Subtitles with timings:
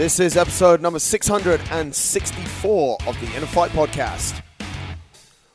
[0.00, 4.40] This is episode number 664 of the Inner Fight Podcast.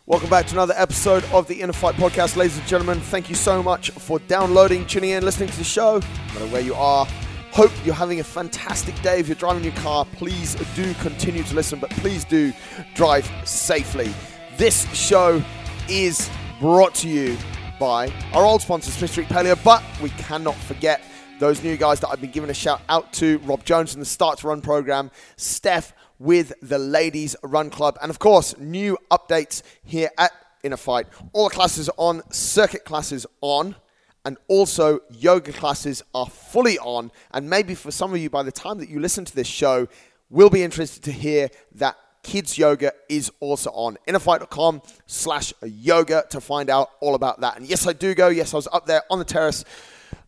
[0.06, 3.00] Welcome back to another episode of the Inner Fight Podcast, ladies and gentlemen.
[3.00, 6.62] Thank you so much for downloading, tuning in, listening to the show, no matter where
[6.62, 7.08] you are.
[7.54, 9.20] Hope you're having a fantastic day.
[9.20, 12.54] If you're driving your car, please do continue to listen, but please do
[12.94, 14.14] drive safely.
[14.58, 15.44] This show
[15.90, 17.36] is brought to you
[17.80, 21.02] by our old sponsor, Smith Street Paleo, but we cannot forget
[21.40, 24.06] those new guys that I've been giving a shout out to Rob Jones in the
[24.06, 29.62] Start to Run program, Steph with the Ladies Run Club, and of course, new updates
[29.84, 30.32] here at
[30.64, 31.08] Inner Fight.
[31.34, 33.76] All the classes on, circuit classes on,
[34.24, 37.12] and also yoga classes are fully on.
[37.32, 39.88] And maybe for some of you, by the time that you listen to this show,
[40.30, 46.42] will be interested to hear that kids yoga is also on innerfight.com slash yoga to
[46.42, 49.04] find out all about that and yes i do go yes i was up there
[49.12, 49.64] on the terrace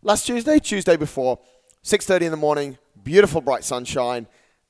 [0.08, 1.38] last tuesday tuesday before
[1.84, 4.26] 6.30 in the morning beautiful bright sunshine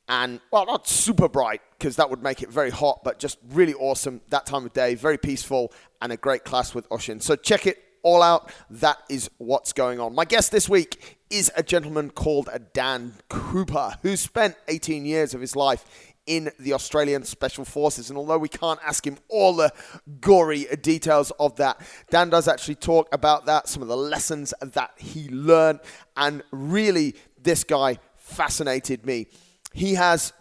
[0.09, 3.75] and well not super bright because that would make it very hot but just really
[3.75, 5.71] awesome that time of day very peaceful
[6.01, 7.21] and a great class with oshin.
[7.21, 8.51] So check it all out.
[8.69, 10.15] That is what's going on.
[10.15, 15.41] My guest this week is a gentleman called dan cooper who spent 18 years of
[15.41, 18.09] his life in the Australian Special Forces.
[18.09, 19.73] And although we can't ask him all the
[20.21, 24.91] gory details of that, Dan does actually talk about that, some of the lessons that
[24.97, 25.79] he learned.
[26.15, 29.27] And really, this guy fascinated me.
[29.73, 30.33] He has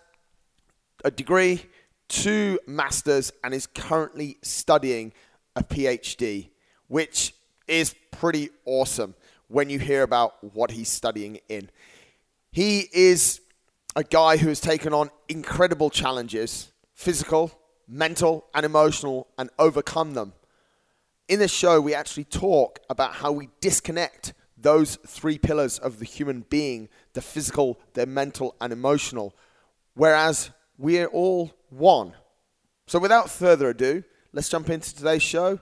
[1.04, 1.64] a degree,
[2.08, 5.12] two masters, and is currently studying
[5.54, 6.50] a PhD,
[6.88, 7.34] which
[7.68, 9.14] is pretty awesome
[9.48, 11.70] when you hear about what he's studying in.
[12.50, 13.40] He is
[13.97, 17.50] a guy who has taken on incredible challenges, physical,
[17.89, 20.34] mental, and emotional, and overcome them.
[21.28, 26.05] In this show, we actually talk about how we disconnect those three pillars of the
[26.05, 29.34] human being the physical, the mental, and emotional,
[29.94, 32.12] whereas we're all one.
[32.86, 35.58] So, without further ado, let's jump into today's show.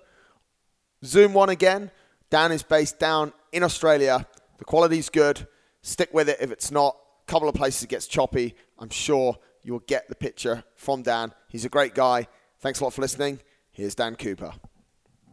[1.05, 1.93] Zoom one again.
[2.31, 4.27] Dan is based down in Australia.
[4.59, 5.47] The quality's good.
[5.83, 8.55] Stick with it if it's not couple of places it gets choppy.
[8.79, 11.33] I'm sure you'll get the picture from Dan.
[11.49, 12.29] He's a great guy.
[12.61, 13.41] Thanks a lot for listening.
[13.71, 14.53] Here's Dan Cooper.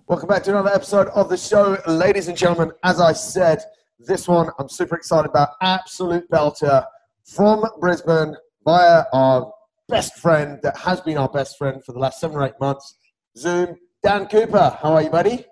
[0.08, 2.74] Welcome back to another episode of the show, ladies and gentlemen.
[2.84, 3.60] As I said,
[4.00, 5.50] this one I'm super excited about.
[5.62, 6.86] Absolute belter
[7.24, 8.36] from Brisbane
[8.66, 9.54] via our
[9.88, 12.96] best friend that has been our best friend for the last seven or eight months.
[13.38, 14.78] Zoom, Dan Cooper.
[14.82, 15.46] How are you, buddy?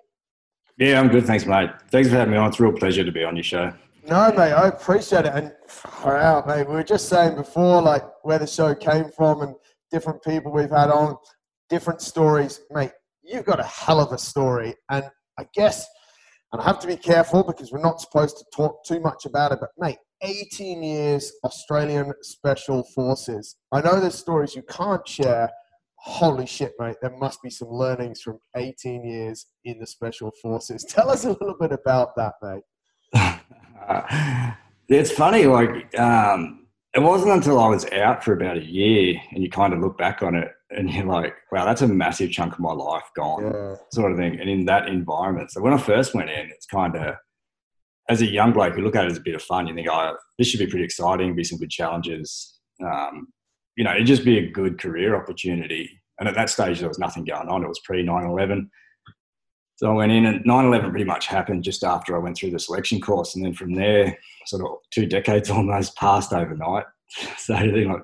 [0.76, 1.26] Yeah, I'm good.
[1.26, 1.70] Thanks, mate.
[1.90, 2.48] Thanks for having me on.
[2.48, 3.72] It's a real pleasure to be on your show.
[4.06, 5.32] No, mate, I appreciate it.
[5.34, 6.66] And far out, mate.
[6.66, 9.54] We were just saying before, like where the show came from and
[9.90, 11.16] different people we've had on,
[11.68, 12.92] different stories, mate.
[13.22, 15.04] You've got a hell of a story, and
[15.38, 15.86] I guess,
[16.52, 19.52] and I have to be careful because we're not supposed to talk too much about
[19.52, 19.58] it.
[19.60, 23.56] But mate, 18 years Australian Special Forces.
[23.72, 25.50] I know there's stories you can't share.
[25.96, 26.96] Holy shit, mate!
[27.02, 30.84] There must be some learnings from 18 years in the Special Forces.
[30.88, 32.62] Tell us a little bit about that, mate.
[34.88, 39.42] it's funny, like, um, it wasn't until I was out for about a year and
[39.42, 42.54] you kind of look back on it and you're like, wow, that's a massive chunk
[42.54, 43.76] of my life gone, yeah.
[43.92, 44.40] sort of thing.
[44.40, 45.50] And in that environment.
[45.50, 47.14] So when I first went in, it's kind of,
[48.08, 49.68] as a young bloke, you look at it as a bit of fun.
[49.68, 52.58] You think, oh, this should be pretty exciting, be some good challenges.
[52.84, 53.28] Um,
[53.76, 55.88] you know, it'd just be a good career opportunity.
[56.18, 57.62] And at that stage, there was nothing going on.
[57.62, 58.68] It was pre 9 11.
[59.80, 62.58] So I went in, and 9/11 pretty much happened just after I went through the
[62.58, 64.14] selection course, and then from there,
[64.44, 66.84] sort of two decades almost passed overnight.
[67.38, 68.02] So you know,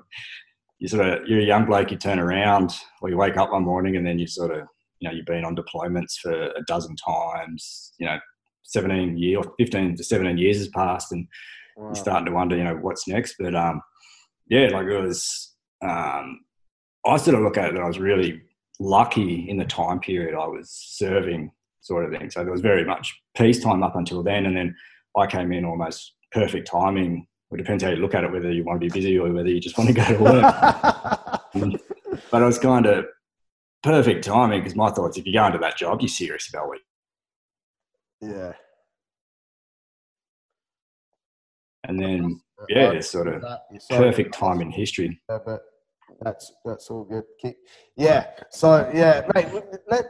[0.79, 3.63] you sort of you're a young bloke, you turn around, or you wake up one
[3.63, 4.67] morning, and then you sort of
[4.99, 7.93] you know you've been on deployments for a dozen times.
[7.99, 8.19] You know,
[8.63, 11.27] 17 years, 15 to 17 years has passed, and
[11.77, 11.85] wow.
[11.85, 13.35] you're starting to wonder, you know, what's next.
[13.39, 13.81] But um,
[14.49, 15.53] yeah, like it was.
[15.87, 16.39] Um,
[17.05, 18.41] I sort of look at it that I was really
[18.79, 21.51] lucky in the time period I was serving
[21.87, 22.29] sort of thing.
[22.29, 24.75] So there was very much peacetime up until then, and then
[25.15, 27.27] I came in almost perfect timing.
[27.51, 29.49] It depends how you look at it, whether you want to be busy or whether
[29.49, 31.33] you just want to go to work.
[31.55, 31.75] Um,
[32.29, 33.05] but it was kind of
[33.81, 36.81] perfect timing because my thoughts: if you go into that job, you're serious about it.
[38.21, 38.53] Yeah.
[41.85, 43.43] And then, uh, yeah, it's sort of
[43.89, 45.19] perfect time in history.
[45.29, 45.61] Yeah, but
[46.21, 47.55] that's that's all good.
[47.95, 48.27] Yeah.
[48.51, 49.47] So yeah, mate.
[49.89, 50.05] Let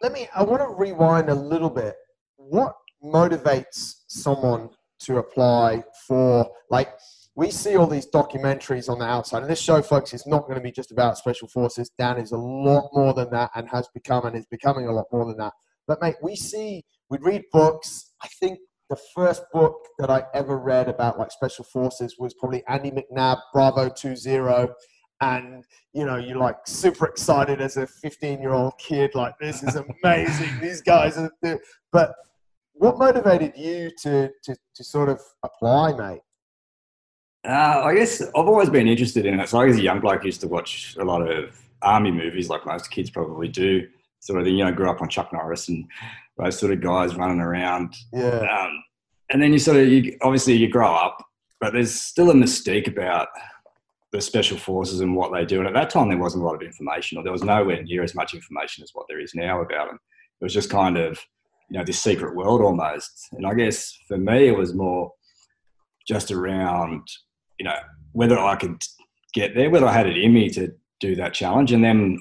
[0.00, 1.96] let me, I want to rewind a little bit.
[2.36, 4.70] What motivates someone
[5.00, 6.88] to apply for, like,
[7.36, 10.56] we see all these documentaries on the outside, and this show, folks, is not going
[10.56, 11.90] to be just about special forces.
[11.98, 15.06] Dan is a lot more than that and has become and is becoming a lot
[15.12, 15.52] more than that.
[15.86, 18.12] But, mate, we see, we read books.
[18.22, 18.58] I think
[18.90, 23.38] the first book that I ever read about like special forces was probably Andy McNab,
[23.52, 24.72] Bravo 20.
[25.20, 29.62] And you know, you're like super excited as a 15 year old kid, like this
[29.62, 30.48] is amazing.
[30.60, 31.30] These guys are,
[31.92, 32.14] but
[32.80, 36.22] what motivated you to, to, to sort of apply, mate?
[37.46, 39.48] Uh, I guess I've always been interested in it.
[39.48, 42.64] So I was a young bloke used to watch a lot of army movies, like
[42.66, 43.86] most kids probably do.
[44.20, 45.86] Sort of, you know, grew up on Chuck Norris and
[46.38, 47.94] those sort of guys running around.
[48.12, 48.40] Yeah.
[48.40, 48.82] Um,
[49.30, 51.24] and then you sort of, you, obviously, you grow up,
[51.60, 53.28] but there's still a mystique about
[54.12, 55.58] the special forces and what they do.
[55.58, 58.02] And at that time, there wasn't a lot of information, or there was nowhere near
[58.02, 59.98] as much information as what there is now about them.
[60.40, 61.18] It was just kind of,
[61.68, 63.28] you know, this secret world almost.
[63.32, 65.12] And I guess for me, it was more
[66.08, 67.06] just around,
[67.58, 67.76] you know,
[68.12, 68.82] whether I could
[69.32, 71.72] get there, whether I had it in me to do that challenge.
[71.72, 72.20] And then,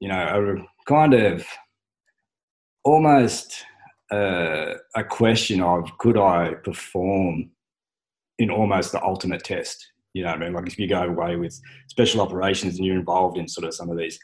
[0.00, 0.18] you know,
[0.58, 1.46] a kind of
[2.84, 3.64] almost
[4.12, 7.50] uh, a question of could I perform
[8.38, 9.91] in almost the ultimate test?
[10.14, 10.52] You know what I mean?
[10.52, 13.90] Like if you go away with special operations and you're involved in sort of some
[13.90, 14.18] of these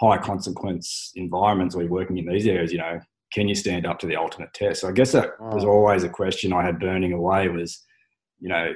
[0.00, 3.00] high consequence environments or you're working in these areas, you know,
[3.32, 4.80] can you stand up to the ultimate test?
[4.80, 7.82] So I guess that was always a question I had burning away was,
[8.40, 8.72] you know,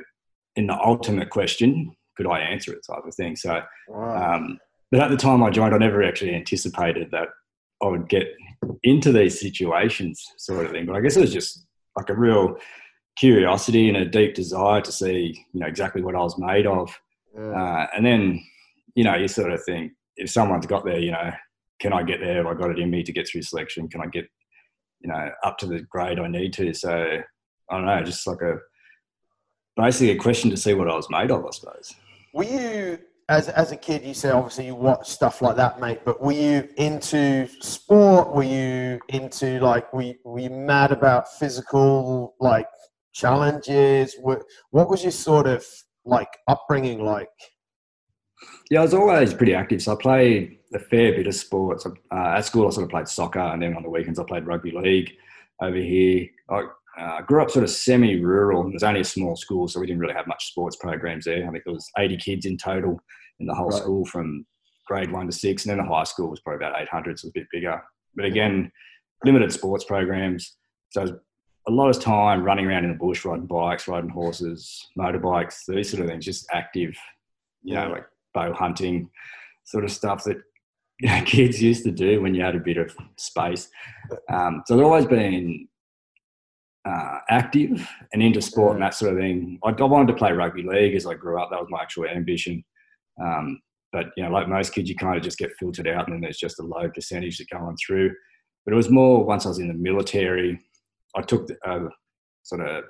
[0.56, 3.36] in the ultimate question, could I answer it type of thing.
[3.36, 3.62] So,
[3.94, 4.58] um,
[4.90, 7.28] but at the time I joined, I never actually anticipated that
[7.82, 8.26] I would get
[8.82, 10.86] into these situations, sort of thing.
[10.86, 11.64] But I guess it was just
[11.96, 12.56] like a real
[13.20, 16.90] curiosity and a deep desire to see, you know, exactly what I was made of.
[17.38, 18.42] Uh, and then,
[18.94, 21.30] you know, you sort of think if someone's got there, you know,
[21.80, 22.36] can I get there?
[22.36, 23.88] Have I got it in me to get through selection?
[23.88, 24.26] Can I get,
[25.00, 26.72] you know, up to the grade I need to?
[26.72, 26.90] So
[27.70, 28.56] I don't know, just like a
[29.76, 31.94] basically a question to see what I was made of, I suppose.
[32.32, 36.00] Were you as as a kid, you said obviously you watch stuff like that, mate.
[36.04, 38.34] But were you into sport?
[38.34, 42.66] Were you into like were you, were you mad about physical like
[43.12, 44.16] challenges?
[44.20, 45.64] What what was your sort of
[46.04, 47.28] like upbringing like?
[48.70, 49.82] Yeah, I was always pretty active.
[49.82, 51.86] So I played a fair bit of sports.
[51.86, 54.46] Uh, at school, I sort of played soccer, and then on the weekends, I played
[54.46, 55.10] rugby league.
[55.60, 56.64] Over here, I
[56.98, 58.68] uh, grew up sort of semi-rural.
[58.68, 61.46] It was only a small school, so we didn't really have much sports programs there.
[61.46, 62.98] I think there was 80 kids in total
[63.40, 63.82] in the whole right.
[63.82, 64.46] school from
[64.86, 67.28] grade one to six, and then the high school was probably about 800, so it
[67.28, 67.82] was a bit bigger.
[68.14, 68.72] But again,
[69.24, 70.56] limited sports programs,
[70.90, 71.18] so
[71.68, 75.90] a lot of time running around in the bush, riding bikes, riding horses, motorbikes, these
[75.90, 76.96] sort of things, just active,
[77.62, 79.10] you know, like bow hunting,
[79.64, 80.38] sort of stuff that
[81.00, 83.68] you know, kids used to do when you had a bit of space.
[84.32, 85.68] Um, so there's always been
[86.88, 89.58] uh, active and into sport and that sort of thing.
[89.64, 91.50] I, I, wanted to play rugby league as I grew up.
[91.50, 92.64] That was my actual ambition.
[93.22, 93.60] Um,
[93.92, 96.20] but you know, like most kids, you kind of just get filtered out, and then
[96.20, 98.14] there's just a low percentage that go on through.
[98.64, 100.60] But it was more once I was in the military,
[101.16, 101.80] I took a
[102.42, 102.84] sort of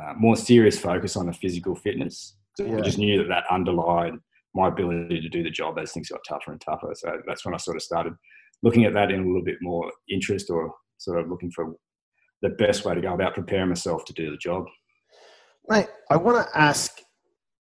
[0.00, 2.36] uh, more serious focus on the physical fitness.
[2.56, 2.78] So yeah.
[2.78, 4.20] I just knew that that underlined
[4.54, 6.92] my ability to do the job as things got tougher and tougher.
[6.94, 8.14] So that's when I sort of started
[8.62, 11.74] looking at that in a little bit more interest, or sort of looking for
[12.42, 14.64] the best way to go about preparing myself to do the job.
[15.68, 17.00] Mate, I want to ask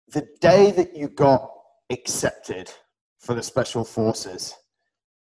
[0.09, 1.49] the day that you got
[1.91, 2.71] accepted
[3.19, 4.53] for the special forces,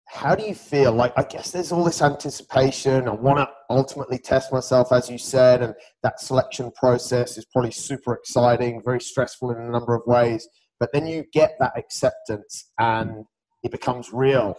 [0.09, 0.93] how do you feel?
[0.93, 3.07] Like, I guess there's all this anticipation.
[3.07, 5.73] I want to ultimately test myself, as you said, and
[6.03, 10.47] that selection process is probably super exciting, very stressful in a number of ways.
[10.79, 13.25] But then you get that acceptance and
[13.63, 14.55] it becomes real.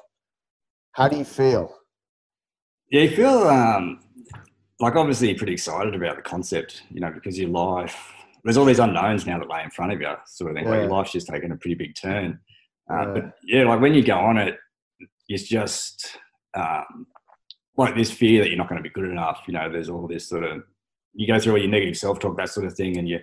[0.92, 1.74] How do you feel?
[2.90, 4.00] Yeah, you feel um,
[4.80, 8.12] like obviously pretty excited about the concept, you know, because your life
[8.44, 10.64] there's all these unknowns now that lay in front of you, sort of thing.
[10.64, 10.70] Yeah.
[10.70, 12.38] Like your life's just taken a pretty big turn.
[12.90, 13.12] Uh, yeah.
[13.12, 14.56] But yeah, like when you go on it,
[15.28, 16.18] it's just
[16.56, 17.06] um,
[17.76, 19.42] like this fear that you're not going to be good enough.
[19.46, 20.62] You know, there's all this sort of
[21.14, 23.18] you go through all your negative self-talk, that sort of thing, and you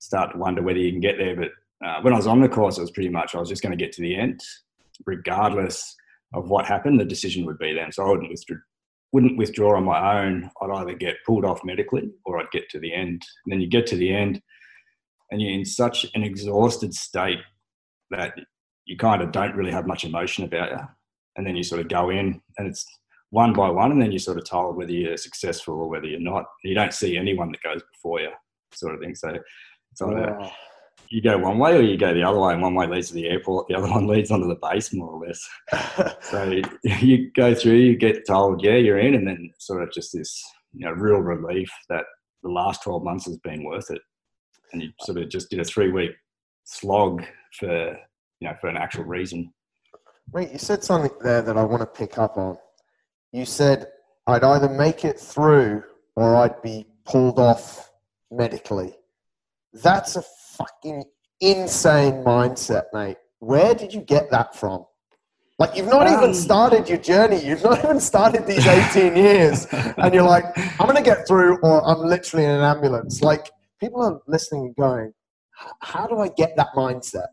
[0.00, 1.36] start to wonder whether you can get there.
[1.36, 3.62] But uh, when I was on the course, it was pretty much I was just
[3.62, 4.40] going to get to the end,
[5.06, 5.96] regardless
[6.34, 6.98] of what happened.
[6.98, 8.56] The decision would be then, so I wouldn't withdraw,
[9.12, 12.80] wouldn't withdraw on my own, I'd either get pulled off medically or I'd get to
[12.80, 13.22] the end.
[13.44, 14.40] And then you get to the end
[15.30, 17.40] and you're in such an exhausted state
[18.10, 18.34] that
[18.84, 20.78] you kind of don't really have much emotion about you.
[21.36, 22.86] And then you sort of go in and it's
[23.30, 26.20] one by one, and then you're sort of told whether you're successful or whether you're
[26.20, 26.44] not.
[26.64, 28.30] You don't see anyone that goes before you,
[28.74, 29.14] sort of thing.
[29.14, 29.30] So
[29.90, 30.50] it's either
[31.12, 33.14] you go one way or you go the other way, and one way leads to
[33.14, 36.16] the airport, the other one leads onto the base, more or less.
[36.22, 40.12] so you go through, you get told, yeah, you're in, and then sort of just
[40.14, 42.04] this, you know, real relief that
[42.42, 44.00] the last 12 months has been worth it.
[44.72, 46.12] And you sort of just did a three week
[46.64, 47.22] slog
[47.58, 47.96] for,
[48.40, 49.52] you know, for an actual reason.
[50.30, 52.56] Wait, you said something there that I want to pick up on.
[53.32, 53.88] You said
[54.26, 55.82] I'd either make it through
[56.16, 57.90] or I'd be pulled off
[58.30, 58.94] medically.
[59.72, 60.22] That's a
[60.56, 61.04] fucking
[61.40, 63.16] insane mindset, mate.
[63.40, 64.84] Where did you get that from?
[65.58, 67.44] Like you've not um, even started your journey.
[67.44, 69.66] You've not even started these 18 years.
[69.96, 70.44] And you're like,
[70.80, 73.22] I'm going to get through or I'm literally in an ambulance.
[73.22, 73.50] Like
[73.80, 75.12] people are listening and going,
[75.80, 77.26] how do I get that mindset?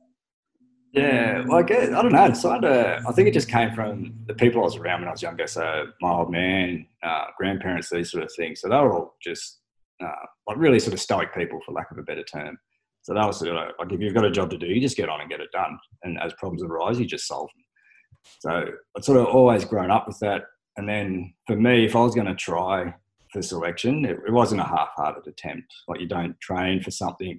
[0.91, 2.25] Yeah, like I don't know.
[2.25, 5.07] It's kind of, I think it just came from the people I was around when
[5.07, 5.45] I was younger.
[5.45, 8.61] So my old man, uh, grandparents, these sort of things.
[8.61, 9.59] So they were all just
[10.03, 12.57] uh, like really sort of stoic people, for lack of a better term.
[13.03, 14.97] So that was sort of like if you've got a job to do, you just
[14.97, 15.77] get on and get it done.
[16.03, 17.63] And as problems arise, you just solve them.
[18.39, 20.43] So I'd sort of always grown up with that.
[20.75, 22.93] And then for me, if I was going to try
[23.31, 25.71] for selection, it, it wasn't a half-hearted attempt.
[25.87, 27.37] Like you don't train for something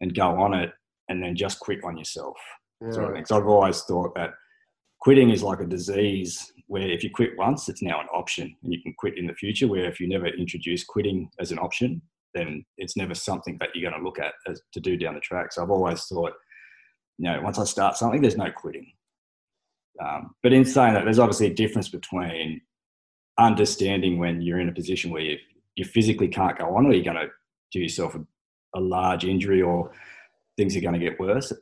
[0.00, 0.72] and go on it
[1.08, 2.36] and then just quit on yourself
[2.80, 2.90] yeah.
[2.90, 3.26] sort of thing.
[3.26, 4.30] So I've always thought that
[5.00, 8.72] quitting is like a disease where if you quit once, it's now an option and
[8.72, 9.68] you can quit in the future.
[9.68, 12.02] Where if you never introduce quitting as an option,
[12.34, 15.20] then it's never something that you're going to look at as, to do down the
[15.20, 15.52] track.
[15.52, 16.32] So I've always thought,
[17.18, 18.92] you know, once I start something, there's no quitting.
[20.04, 22.60] Um, but in saying that, there's obviously a difference between
[23.38, 25.38] understanding when you're in a position where you,
[25.76, 27.28] you physically can't go on or you're going to
[27.72, 28.26] do yourself a,
[28.74, 29.92] a large injury or
[30.56, 31.52] things are going to get worse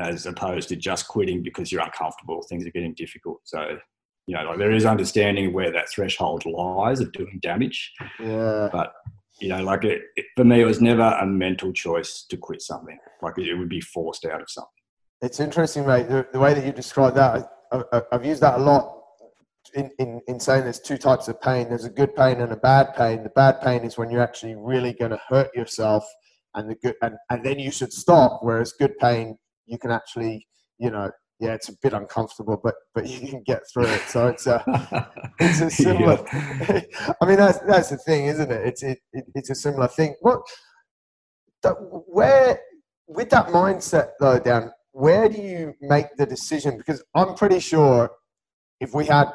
[0.00, 2.42] as opposed to just quitting because you're uncomfortable.
[2.42, 3.40] Things are getting difficult.
[3.44, 3.78] So,
[4.26, 7.92] you know, like there is understanding where that threshold lies of doing damage.
[8.18, 8.68] Yeah.
[8.72, 8.92] But,
[9.40, 12.62] you know, like it, it, for me, it was never a mental choice to quit
[12.62, 12.98] something.
[13.22, 14.70] Like it, would be forced out of something.
[15.22, 16.08] It's interesting, mate.
[16.08, 18.96] The, the way that you describe that, I, I, I've used that a lot
[19.74, 21.68] in, in, in saying there's two types of pain.
[21.68, 23.22] There's a good pain and a bad pain.
[23.22, 26.04] The bad pain is when you're actually really going to hurt yourself
[26.54, 29.36] and the good and, and then you should stop whereas good pain
[29.70, 30.46] you can actually,
[30.78, 34.02] you know, yeah, it's a bit uncomfortable, but but you can get through it.
[34.02, 35.08] So it's uh, a
[35.40, 36.22] it's a similar.
[36.32, 36.80] Yeah.
[37.22, 38.66] I mean, that's that's the thing, isn't it?
[38.66, 40.16] It's it, it it's a similar thing.
[40.20, 40.40] What
[42.06, 42.60] where
[43.06, 46.76] with that mindset though, Dan, where do you make the decision?
[46.76, 48.10] Because I'm pretty sure
[48.80, 49.26] if we had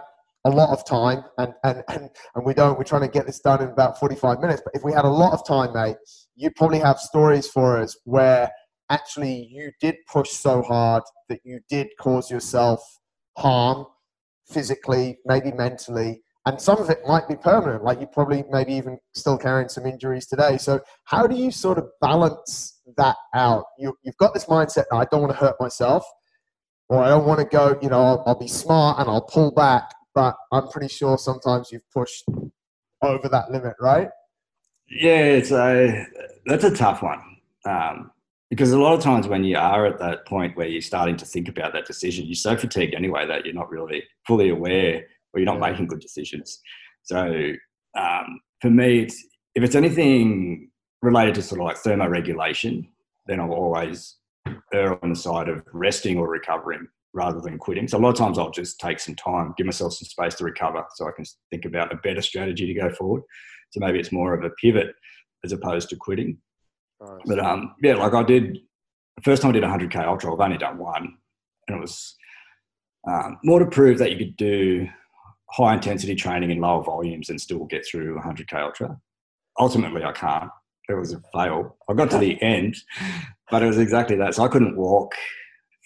[0.45, 3.39] a lot of time and, and, and, and we don't, we're trying to get this
[3.39, 5.97] done in about 45 minutes, but if we had a lot of time, mate,
[6.35, 8.51] you probably have stories for us where
[8.89, 12.81] actually you did push so hard that you did cause yourself
[13.37, 13.85] harm
[14.47, 18.99] physically, maybe mentally, and some of it might be permanent, like you probably maybe even
[19.15, 20.57] still carrying some injuries today.
[20.57, 23.65] So, how do you sort of balance that out?
[23.79, 26.05] You, have got this mindset I don't want to hurt myself,
[26.87, 29.51] or I don't want to go, you know, I'll, I'll be smart and I'll pull
[29.51, 32.25] back, but I'm pretty sure sometimes you've pushed
[33.01, 34.09] over that limit, right?
[34.87, 36.05] Yeah, it's a
[36.45, 37.21] that's a tough one.
[37.65, 38.11] Um,
[38.49, 41.25] because a lot of times when you are at that point where you're starting to
[41.25, 45.39] think about that decision, you're so fatigued anyway that you're not really fully aware or
[45.39, 45.71] you're not yeah.
[45.71, 46.59] making good decisions.
[47.03, 47.53] So
[47.97, 49.25] um, for me, it's,
[49.55, 50.69] if it's anything
[51.01, 52.87] related to sort of like thermoregulation,
[53.25, 54.17] then I'll always
[54.73, 57.87] err on the side of resting or recovering rather than quitting.
[57.87, 60.43] So a lot of times I'll just take some time, give myself some space to
[60.43, 63.23] recover so I can think about a better strategy to go forward.
[63.71, 64.93] So maybe it's more of a pivot
[65.43, 66.37] as opposed to quitting.
[66.99, 68.59] But um, yeah, like I did
[69.15, 71.17] the first time I did a 100k ultra, I've only done one,
[71.67, 72.15] and it was
[73.07, 74.87] um, more to prove that you could do
[75.51, 78.97] high intensity training in lower volumes and still get through 100k ultra.
[79.59, 80.49] Ultimately, I can't.
[80.89, 81.77] It was a fail.
[81.89, 82.75] I got to the end,
[83.49, 84.35] but it was exactly that.
[84.35, 85.13] So I couldn't walk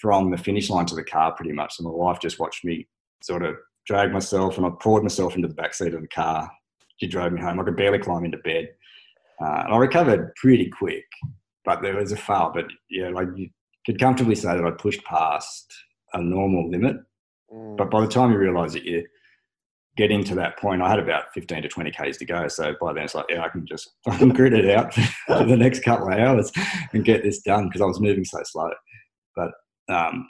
[0.01, 1.75] from the finish line to the car pretty much.
[1.75, 2.87] So my wife just watched me
[3.21, 6.49] sort of drag myself, and I poured myself into the back seat of the car.
[6.97, 7.59] She drove me home.
[7.59, 8.69] I could barely climb into bed.
[9.41, 11.05] Uh, I recovered pretty quick,
[11.65, 12.51] but there was a fail.
[12.53, 13.49] But yeah, like you
[13.85, 15.73] could comfortably say that I pushed past
[16.13, 16.97] a normal limit.
[17.53, 17.77] Mm.
[17.77, 19.03] But by the time you realise that you're
[19.97, 22.47] getting to that point, I had about 15 to 20 Ks to go.
[22.47, 24.93] So by then it's like, yeah, I can just I can grit it out
[25.27, 26.51] for the next couple of hours
[26.93, 28.69] and get this done because I was moving so slow.
[29.35, 29.51] But
[29.87, 30.27] um,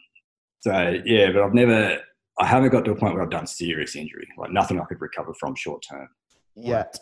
[0.61, 1.99] so yeah, but I've never,
[2.39, 5.01] I haven't got to a point where I've done serious injury, like nothing I could
[5.01, 6.07] recover from short term.
[6.55, 6.97] Yet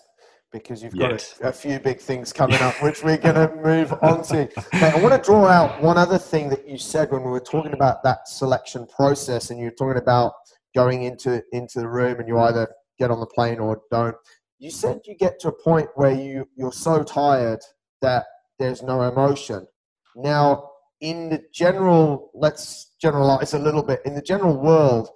[0.51, 3.94] because you've got a, a, few big things coming up, which we're going to move
[4.01, 4.50] on to.
[4.74, 7.74] I want to draw out one other thing that you said when we were talking
[7.74, 10.34] about that selection process, and you were talking about
[10.74, 14.16] going into into the room, and you either get on the plane or don't.
[14.60, 17.60] You said you get to a point where you you're so tired
[18.01, 18.25] that
[18.58, 19.68] there's no emotion.
[20.16, 20.70] Now,
[21.01, 24.01] in the general, let's generalize a little bit.
[24.06, 25.10] In the general world,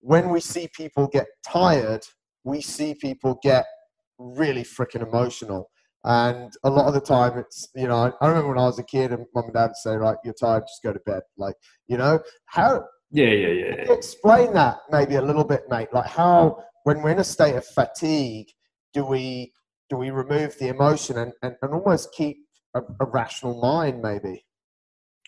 [0.00, 2.04] when we see people get tired,
[2.44, 3.66] we see people get
[4.18, 5.70] really freaking emotional.
[6.04, 8.84] And a lot of the time, it's you know, I remember when I was a
[8.84, 11.56] kid, and mom and dad would say, "Right, you're tired, just go to bed." Like,
[11.88, 12.84] you know, how?
[13.10, 13.92] Yeah, yeah, yeah.
[13.92, 15.88] Explain that maybe a little bit, mate.
[15.92, 18.46] Like how, when we're in a state of fatigue,
[18.94, 19.52] do we
[19.90, 22.36] do we remove the emotion and, and, and almost keep
[22.74, 24.44] a, a rational mind, maybe?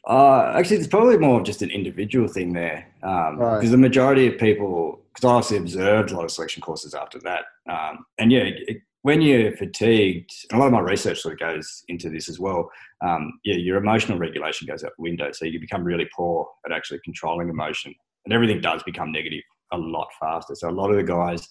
[0.08, 3.68] Uh, actually, it's probably more of just an individual thing there, because um, right.
[3.68, 7.44] the majority of people, because I obviously observed a lot of selection courses after that,
[7.70, 11.40] um, and yeah, it, when you're fatigued, and a lot of my research sort of
[11.40, 12.70] goes into this as well.
[13.02, 16.72] Um, yeah, your emotional regulation goes out the window, so you become really poor at
[16.72, 19.42] actually controlling emotion, and everything does become negative
[19.72, 20.54] a lot faster.
[20.54, 21.46] So a lot of the guys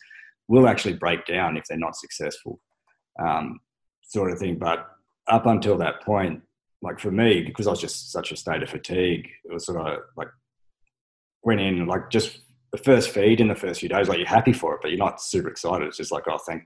[0.48, 2.60] will actually break down if they're not successful,
[3.24, 3.60] um,
[4.04, 4.58] sort of thing.
[4.58, 4.88] But
[5.28, 6.42] up until that point,
[6.82, 9.86] like for me, because I was just such a state of fatigue, it was sort
[9.86, 10.30] of like
[11.44, 12.40] went in like just
[12.72, 14.98] the first feed in the first few days, like you're happy for it, but you're
[14.98, 15.88] not super excited.
[15.88, 16.64] It's just like, oh, thank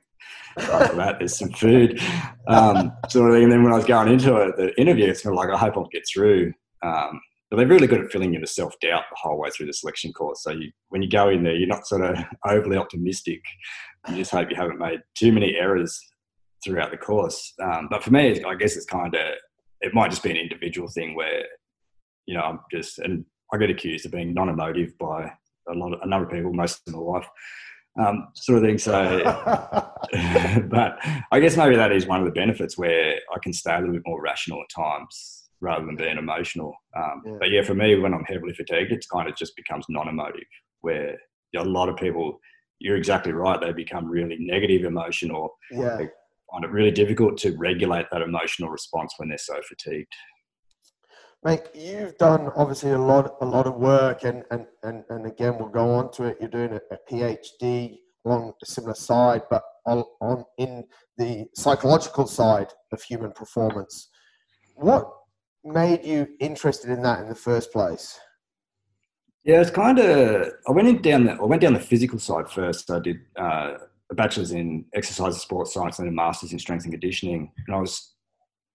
[0.58, 1.20] God for that.
[1.20, 2.02] There's some food,
[2.48, 3.44] um, sort of thing.
[3.44, 5.58] And then when I was going into it, the interview, it's kind of like, I
[5.58, 6.52] hope I'll get through.
[6.84, 9.68] Um, but they're really good at filling you with self doubt the whole way through
[9.68, 10.44] the selection course.
[10.44, 12.18] So you, when you go in there, you're not sort of
[12.48, 13.42] overly optimistic.
[14.10, 15.98] You just hope you haven't made too many errors
[16.64, 17.54] throughout the course.
[17.62, 19.22] Um, but for me, I guess it's kind of
[19.84, 21.44] it might just be an individual thing where
[22.26, 25.32] you know I'm just and I get accused of being non-emotive by
[25.70, 27.28] a lot of a number of people, most of my life,
[28.00, 28.78] um, sort of thing.
[28.78, 29.22] So,
[30.70, 30.98] but
[31.32, 33.94] I guess maybe that is one of the benefits where I can stay a little
[33.94, 36.74] bit more rational at times rather than being emotional.
[36.98, 37.38] Um, yeah.
[37.40, 40.44] But yeah, for me, when I'm heavily fatigued, it's kind of just becomes non-emotive,
[40.82, 41.18] where
[41.56, 42.40] a lot of people.
[42.80, 43.62] You're exactly right.
[43.62, 45.56] They become really negative emotional.
[45.72, 45.96] yeah.
[45.96, 46.10] they
[46.54, 50.14] find it really difficult to regulate that emotional response when they're so fatigued.
[51.44, 55.58] Mate, you've done obviously a lot, a lot of work, and and and, and again,
[55.60, 56.38] we'll go on to it.
[56.40, 60.86] You're doing a, PhD along a similar side, but on, on in
[61.18, 64.10] the psychological side of human performance.
[64.76, 65.12] What
[65.66, 68.18] made you interested in that in the first place?
[69.44, 70.50] Yeah, it's kind of.
[70.66, 71.34] I went in down the.
[71.34, 72.90] I went down the physical side first.
[72.90, 73.74] I did uh,
[74.14, 77.76] a bachelor's in exercise and sports science and a master's in strength and conditioning, and
[77.76, 78.14] I was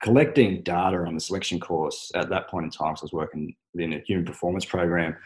[0.03, 2.97] collecting data on the selection course at that point in time.
[2.97, 5.17] So I was working within a human performance program.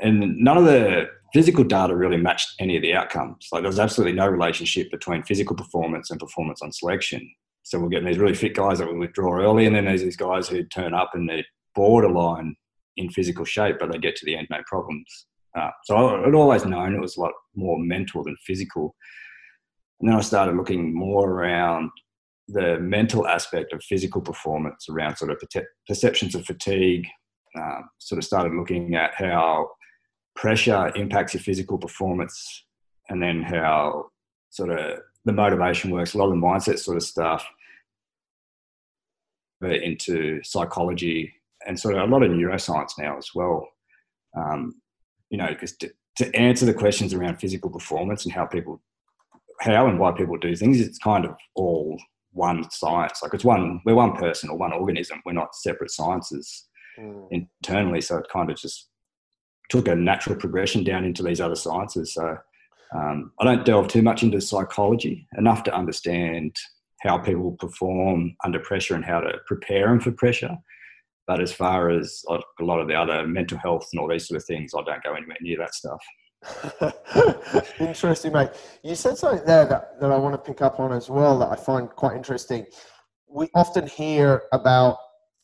[0.00, 3.48] And none of the physical data really matched any of the outcomes.
[3.52, 7.28] Like there was absolutely no relationship between physical performance and performance on selection.
[7.64, 10.16] So we're getting these really fit guys that will withdraw early, and then there's these
[10.16, 12.56] guys who turn up and they're borderline
[12.96, 15.26] in physical shape, but they get to the end no problems.
[15.56, 18.94] Uh, so I'd always known it was a lot more mental than physical.
[20.00, 21.90] And then I started looking more around
[22.48, 25.42] the mental aspect of physical performance around sort of
[25.86, 27.06] perceptions of fatigue.
[27.58, 29.68] Uh, sort of started looking at how
[30.36, 32.64] pressure impacts your physical performance,
[33.08, 34.06] and then how
[34.50, 36.14] sort of the motivation works.
[36.14, 37.46] A lot of the mindset sort of stuff
[39.62, 41.32] into psychology
[41.66, 43.66] and sort of a lot of neuroscience now as well.
[44.36, 44.74] Um,
[45.30, 48.80] you know, because to, to answer the questions around physical performance and how people,
[49.60, 51.98] how and why people do things, it's kind of all
[52.32, 53.20] one science.
[53.22, 55.20] Like it's one, we're one person or one organism.
[55.24, 56.66] We're not separate sciences
[56.98, 57.28] mm.
[57.30, 58.00] internally.
[58.00, 58.88] So it kind of just
[59.68, 62.14] took a natural progression down into these other sciences.
[62.14, 62.36] So
[62.94, 66.56] um, I don't delve too much into psychology enough to understand
[67.00, 70.56] how people perform under pressure and how to prepare them for pressure.
[71.28, 74.38] But as far as a lot of the other mental health and all these sort
[74.38, 76.02] of things, I don't go anywhere near that stuff.
[77.80, 78.48] interesting, mate.
[78.82, 81.50] You said something there that, that I want to pick up on as well that
[81.50, 82.64] I find quite interesting.
[83.28, 84.96] We often hear about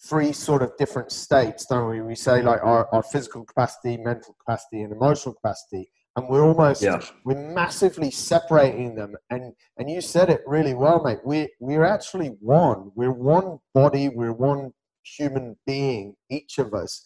[0.09, 2.01] three sort of different states, don't we?
[2.01, 5.91] We say like our, our physical capacity, mental capacity, and emotional capacity.
[6.17, 7.03] And we're almost yeah.
[7.27, 9.17] we're massively separating them.
[9.31, 11.19] And and you said it really well, mate.
[11.27, 12.93] We we're actually one.
[12.95, 14.73] We're one body, we're one
[15.05, 17.05] human being, each of us.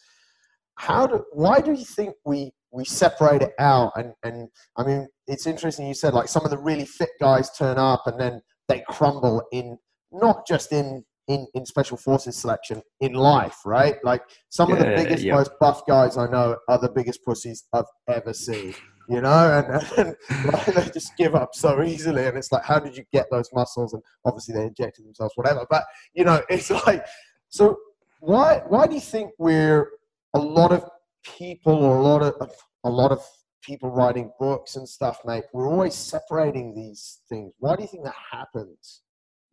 [0.76, 5.06] How do why do you think we we separate it out and and i mean
[5.26, 8.40] it's interesting you said like some of the really fit guys turn up and then
[8.68, 9.78] they crumble in
[10.12, 14.84] not just in in, in special forces selection in life right like some of the
[14.84, 15.34] biggest yeah.
[15.34, 18.74] most buff guys i know are the biggest pussies i've ever seen
[19.08, 19.64] you know
[19.96, 23.04] and, and like, they just give up so easily and it's like how did you
[23.12, 25.84] get those muscles and obviously they injected themselves whatever but
[26.14, 27.04] you know it's like
[27.50, 27.76] so
[28.20, 29.88] why why do you think we're
[30.34, 30.84] a lot of
[31.24, 32.50] people or a lot of
[32.84, 33.24] a lot of
[33.62, 35.44] people writing books and stuff, mate.
[35.52, 37.52] We're always separating these things.
[37.58, 39.02] Why do you think that happens?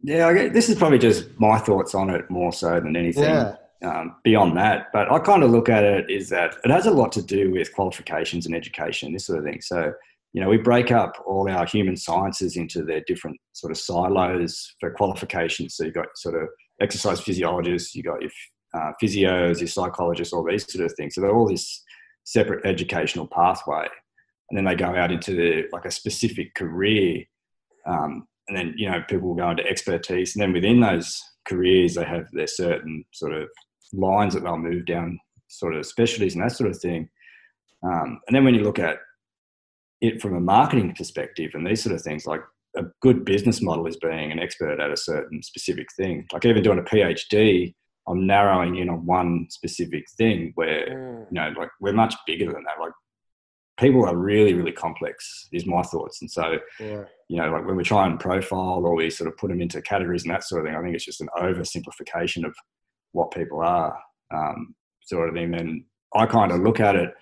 [0.02, 3.56] Yeah, I this is probably just my thoughts on it more so than anything yeah.
[3.84, 4.88] um, beyond that.
[4.94, 7.52] But I kind of look at it is that it has a lot to do
[7.52, 9.62] with qualifications and education, this sort of thing.
[9.62, 9.94] So,
[10.34, 14.76] you know, we break up all our human sciences into their different sort of silos
[14.80, 15.76] for qualifications.
[15.76, 16.50] So you've got sort of
[16.82, 18.32] exercise physiologists, you've got your
[18.76, 21.16] uh, physios, your psychologists, all these sort of things.
[21.16, 21.84] So they're all this
[22.24, 23.88] separate educational pathway,
[24.50, 27.24] and then they go out into the, like a specific career
[27.86, 32.06] um, and then you know people go into expertise, and then within those careers, they
[32.06, 33.48] have their certain sort of
[33.94, 37.10] lines that they'll move down, sort of specialties and that sort of thing.
[37.84, 38.98] Um, and then when you look at
[40.02, 42.42] it from a marketing perspective and these sort of things, like
[42.76, 46.26] a good business model is being an expert at a certain specific thing.
[46.34, 47.74] Like even doing a PhD,
[48.08, 51.26] I'm narrowing in on one specific thing where, mm.
[51.32, 52.80] you know, like we're much bigger than that.
[52.80, 52.92] Like
[53.78, 56.22] people are really, really complex, is my thoughts.
[56.22, 57.04] And so, yeah.
[57.28, 59.82] you know, like when we try and profile or we sort of put them into
[59.82, 62.56] categories and that sort of thing, I think it's just an oversimplification of
[63.12, 63.98] what people are,
[64.34, 65.54] um, sort of thing.
[65.56, 67.14] And I kind of look at it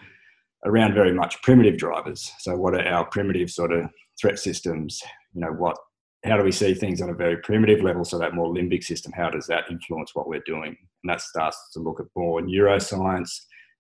[0.65, 2.31] around very much primitive drivers.
[2.39, 5.01] So, what are our primitive sort of threat systems?
[5.33, 5.77] You know, what,
[6.23, 8.05] how do we see things on a very primitive level?
[8.05, 10.75] So, that more limbic system, how does that influence what we're doing?
[11.03, 13.29] And that starts to look at more neuroscience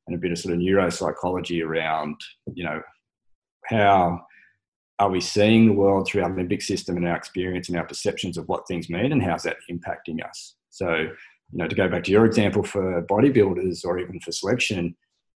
[0.07, 2.15] and a bit of sort of neuropsychology around,
[2.53, 2.81] you know,
[3.65, 4.19] how
[4.99, 8.37] are we seeing the world through our limbic system and our experience and our perceptions
[8.37, 10.55] of what things mean and how's that impacting us?
[10.69, 14.95] So, you know, to go back to your example for bodybuilders or even for selection,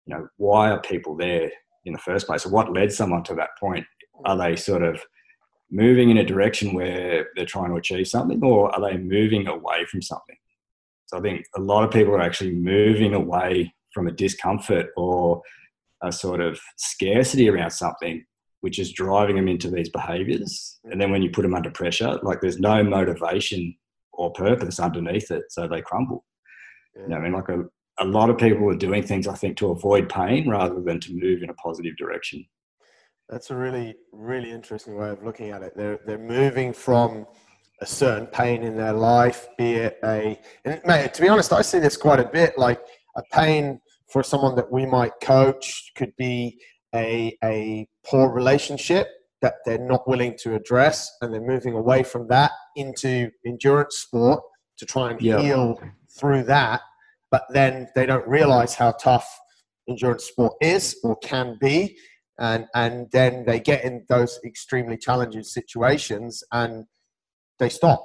[0.06, 1.50] you know, why are people there
[1.84, 2.46] in the first place?
[2.46, 3.86] What led someone to that point?
[4.24, 5.00] Are they sort of
[5.70, 9.84] moving in a direction where they're trying to achieve something or are they moving away
[9.86, 10.36] from something?
[11.06, 15.42] So I think a lot of people are actually moving away from a discomfort or
[16.02, 18.24] a sort of scarcity around something,
[18.60, 20.78] which is driving them into these behaviors.
[20.84, 23.74] And then when you put them under pressure, like there's no motivation
[24.12, 26.24] or purpose underneath it, so they crumble.
[26.94, 27.02] Yeah.
[27.02, 27.64] You know, I mean, like a,
[27.98, 31.14] a lot of people are doing things, I think, to avoid pain rather than to
[31.14, 32.44] move in a positive direction.
[33.28, 35.72] That's a really, really interesting way of looking at it.
[35.76, 37.26] They're, they're moving from
[37.80, 41.62] a certain pain in their life, be it a, and mate, to be honest, I
[41.62, 42.80] see this quite a bit, like
[43.16, 46.60] a pain for someone that we might coach could be
[46.94, 49.08] a, a poor relationship
[49.42, 54.42] that they're not willing to address and they're moving away from that into endurance sport
[54.78, 55.40] to try and yep.
[55.40, 55.80] heal
[56.16, 56.80] through that
[57.30, 59.28] but then they don't realize how tough
[59.88, 61.96] endurance sport is or can be
[62.38, 66.84] and and then they get in those extremely challenging situations and
[67.58, 68.04] they stop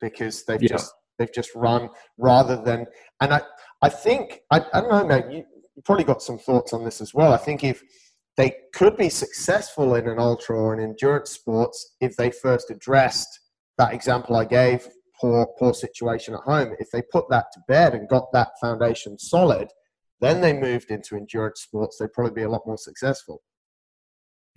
[0.00, 0.68] because they've yeah.
[0.68, 1.88] just they've just run
[2.18, 2.86] rather than
[3.20, 3.40] and i
[3.82, 5.24] I think I, I don't know, mate.
[5.30, 5.44] You,
[5.76, 7.32] you probably got some thoughts on this as well.
[7.32, 7.82] I think if
[8.36, 13.28] they could be successful in an ultra or an endurance sports if they first addressed
[13.78, 14.86] that example I gave,
[15.18, 16.74] poor poor situation at home.
[16.78, 19.68] If they put that to bed and got that foundation solid,
[20.20, 21.98] then they moved into endurance sports.
[21.98, 23.42] They'd probably be a lot more successful.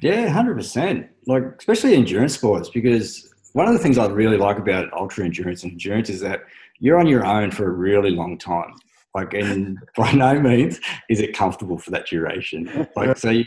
[0.01, 1.07] Yeah, hundred percent.
[1.27, 5.63] Like especially endurance sports, because one of the things I really like about ultra endurance
[5.63, 6.41] and endurance is that
[6.79, 8.73] you're on your own for a really long time.
[9.15, 12.87] Like, and by no means is it comfortable for that duration.
[12.95, 13.45] Like, so you,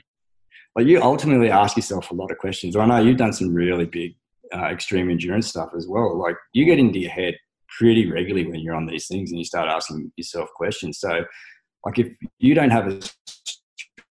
[0.76, 2.76] like you ultimately ask yourself a lot of questions.
[2.76, 4.14] I know you've done some really big
[4.54, 6.16] uh, extreme endurance stuff as well.
[6.18, 7.34] Like, you get into your head
[7.78, 11.00] pretty regularly when you're on these things and you start asking yourself questions.
[11.00, 11.24] So,
[11.86, 12.08] like, if
[12.40, 13.00] you don't have a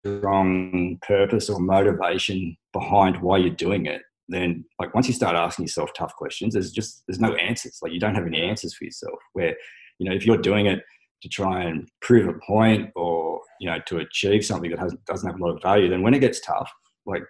[0.06, 5.66] strong purpose or motivation behind why you're doing it, then like once you start asking
[5.66, 7.80] yourself tough questions, there's just there's no answers.
[7.82, 9.20] Like you don't have any answers for yourself.
[9.34, 9.56] Where
[10.00, 10.84] you know if you're doing it
[11.22, 15.30] to try and prove a point or you know to achieve something that has, doesn't
[15.30, 16.72] have a lot of value, then when it gets tough,
[17.06, 17.24] like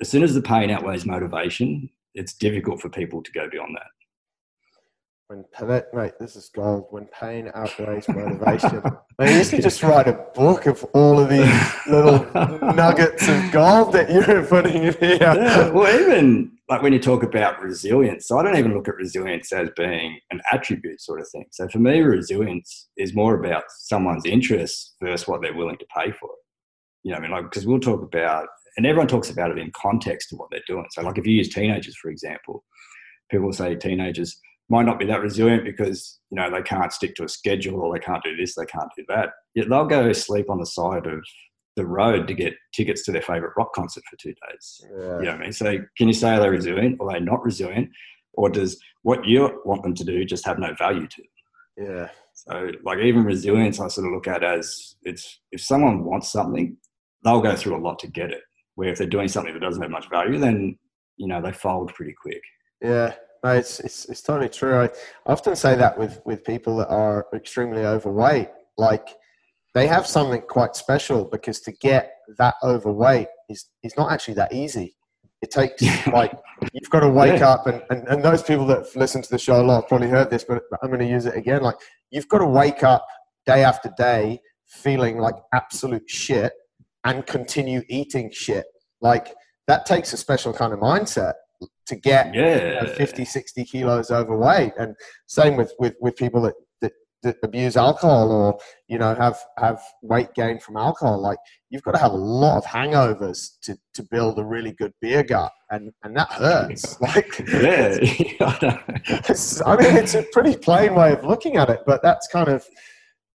[0.00, 3.86] as soon as the pain outweighs motivation, it's difficult for people to go beyond that.
[5.28, 6.88] When that mate, this is gold.
[6.90, 8.82] When pain outweighs motivation,
[9.18, 12.18] I mean, you could just write a book of all of these little
[12.74, 15.16] nuggets of gold that you're putting in here.
[15.18, 18.96] Yeah, well, even like when you talk about resilience, so I don't even look at
[18.96, 21.46] resilience as being an attribute sort of thing.
[21.52, 26.12] So for me, resilience is more about someone's interests versus what they're willing to pay
[26.12, 26.38] for it.
[27.02, 29.72] You know, I mean, like, because we'll talk about, and everyone talks about it in
[29.74, 30.84] context to what they're doing.
[30.90, 32.62] So, like, if you use teenagers, for example,
[33.30, 37.24] people say teenagers might not be that resilient because, you know, they can't stick to
[37.24, 39.30] a schedule or they can't do this, they can't do that.
[39.54, 41.22] Yet they'll go sleep on the side of
[41.76, 44.80] the road to get tickets to their favorite rock concert for two days.
[44.82, 44.96] Yeah.
[44.96, 45.52] You know what I mean?
[45.52, 47.90] So can you say are they resilient or are they not resilient?
[48.34, 51.88] Or does what you want them to do just have no value to them?
[51.88, 52.08] Yeah.
[52.34, 56.76] So like even resilience I sort of look at as it's if someone wants something,
[57.24, 58.42] they'll go through a lot to get it.
[58.76, 60.76] Where if they're doing something that doesn't have much value, then
[61.16, 62.42] you know they fold pretty quick.
[62.82, 63.14] Yeah,
[63.44, 64.74] no, it's, it's, it's totally true.
[64.74, 64.90] I
[65.26, 68.48] often say that with, with people that are extremely overweight.
[68.78, 69.06] Like,
[69.74, 74.54] they have something quite special because to get that overweight is, is not actually that
[74.54, 74.96] easy.
[75.42, 76.32] It takes like
[76.72, 77.50] you've got to wake yeah.
[77.50, 80.08] up and, and, and those people that listen to the show a lot have probably
[80.08, 81.62] heard this, but I'm going to use it again.
[81.62, 81.76] Like
[82.10, 83.06] you've got to wake up
[83.44, 86.52] day after day feeling like absolute shit
[87.04, 88.64] and continue eating shit.
[89.02, 89.34] Like
[89.66, 91.34] that takes a special kind of mindset.
[91.86, 92.80] To get yeah.
[92.80, 94.72] you know, 50, 60 kilos overweight.
[94.78, 94.94] And
[95.26, 96.92] same with, with, with people that, that,
[97.22, 101.20] that abuse alcohol or, you know, have, have weight gain from alcohol.
[101.20, 101.38] Like
[101.70, 105.22] you've got to have a lot of hangovers to, to build a really good beer
[105.22, 105.52] gut.
[105.70, 106.98] And, and that hurts.
[107.00, 107.98] Like, yeah.
[108.40, 112.64] I mean, it's a pretty plain way of looking at it, but that's kind of,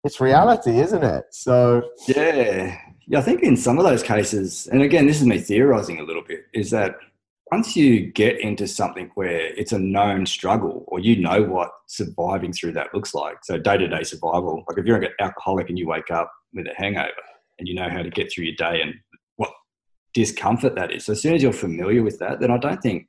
[0.03, 1.25] it's reality, isn't it?
[1.31, 2.77] So, yeah.
[3.09, 6.03] Yeah, I think in some of those cases, and again, this is me theorizing a
[6.03, 6.95] little bit, is that
[7.51, 12.53] once you get into something where it's a known struggle or you know what surviving
[12.53, 16.11] through that looks like so day-to-day survival like if you're an alcoholic and you wake
[16.11, 17.09] up with a hangover
[17.57, 18.93] and you know how to get through your day and
[19.37, 19.51] what
[20.13, 23.07] discomfort that is so as soon as you're familiar with that then i don't think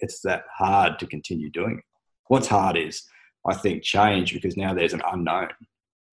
[0.00, 1.84] it's that hard to continue doing it
[2.28, 3.02] what's hard is
[3.48, 5.48] i think change because now there's an unknown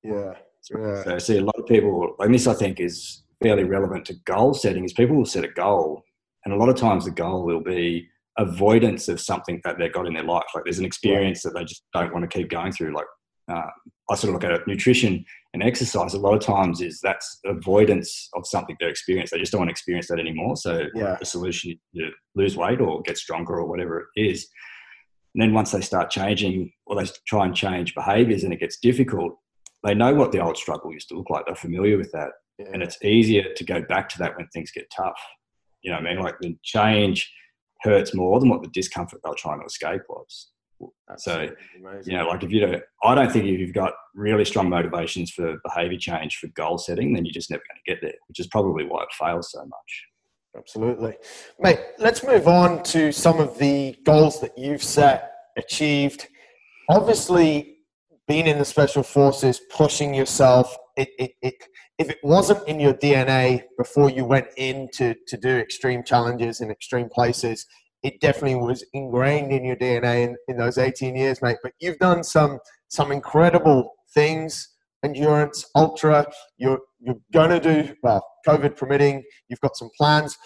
[0.03, 0.33] yeah,
[0.75, 1.03] yeah.
[1.03, 4.15] so i see a lot of people and this i think is fairly relevant to
[4.25, 6.03] goal setting is people will set a goal
[6.47, 8.07] and a lot of times the goal will be
[8.38, 10.45] avoidance of something that they've got in their life.
[10.55, 12.95] Like there's an experience that they just don't want to keep going through.
[12.95, 13.05] Like
[13.51, 13.67] uh,
[14.10, 16.13] I sort of look at it, nutrition and exercise.
[16.13, 19.36] A lot of times is that's avoidance of something they're experiencing.
[19.36, 20.55] They just don't want to experience that anymore.
[20.55, 21.17] So yeah.
[21.19, 24.47] the solution is to lose weight or get stronger or whatever it is.
[25.36, 28.79] And then once they start changing or they try and change behaviors and it gets
[28.79, 29.38] difficult,
[29.83, 31.45] they know what the old struggle used to look like.
[31.45, 32.29] They're familiar with that.
[32.57, 32.67] Yeah.
[32.71, 35.19] And it's easier to go back to that when things get tough.
[35.81, 36.23] You know what I mean?
[36.23, 37.31] Like the change
[37.81, 40.49] hurts more than what the discomfort they're trying to escape was.
[41.17, 42.11] so, amazing.
[42.11, 45.31] you know, like if you don't, I don't think if you've got really strong motivations
[45.31, 48.39] for behavior change for goal setting, then you're just never going to get there, which
[48.39, 50.07] is probably why it fails so much.
[50.57, 51.15] Absolutely.
[51.59, 56.27] Mate, let's move on to some of the goals that you've set, achieved.
[56.89, 57.77] Obviously,
[58.27, 61.55] being in the special forces, pushing yourself, it, it, it
[61.97, 66.62] if it wasn't in your DNA before you went in to, to do extreme challenges
[66.62, 67.65] in extreme places,
[68.03, 71.57] it definitely was ingrained in your DNA in, in those 18 years, mate.
[71.63, 74.69] But you've done some some incredible things,
[75.03, 76.25] endurance, ultra.
[76.57, 79.23] You're you're gonna do well, COVID permitting.
[79.49, 80.38] You've got some plans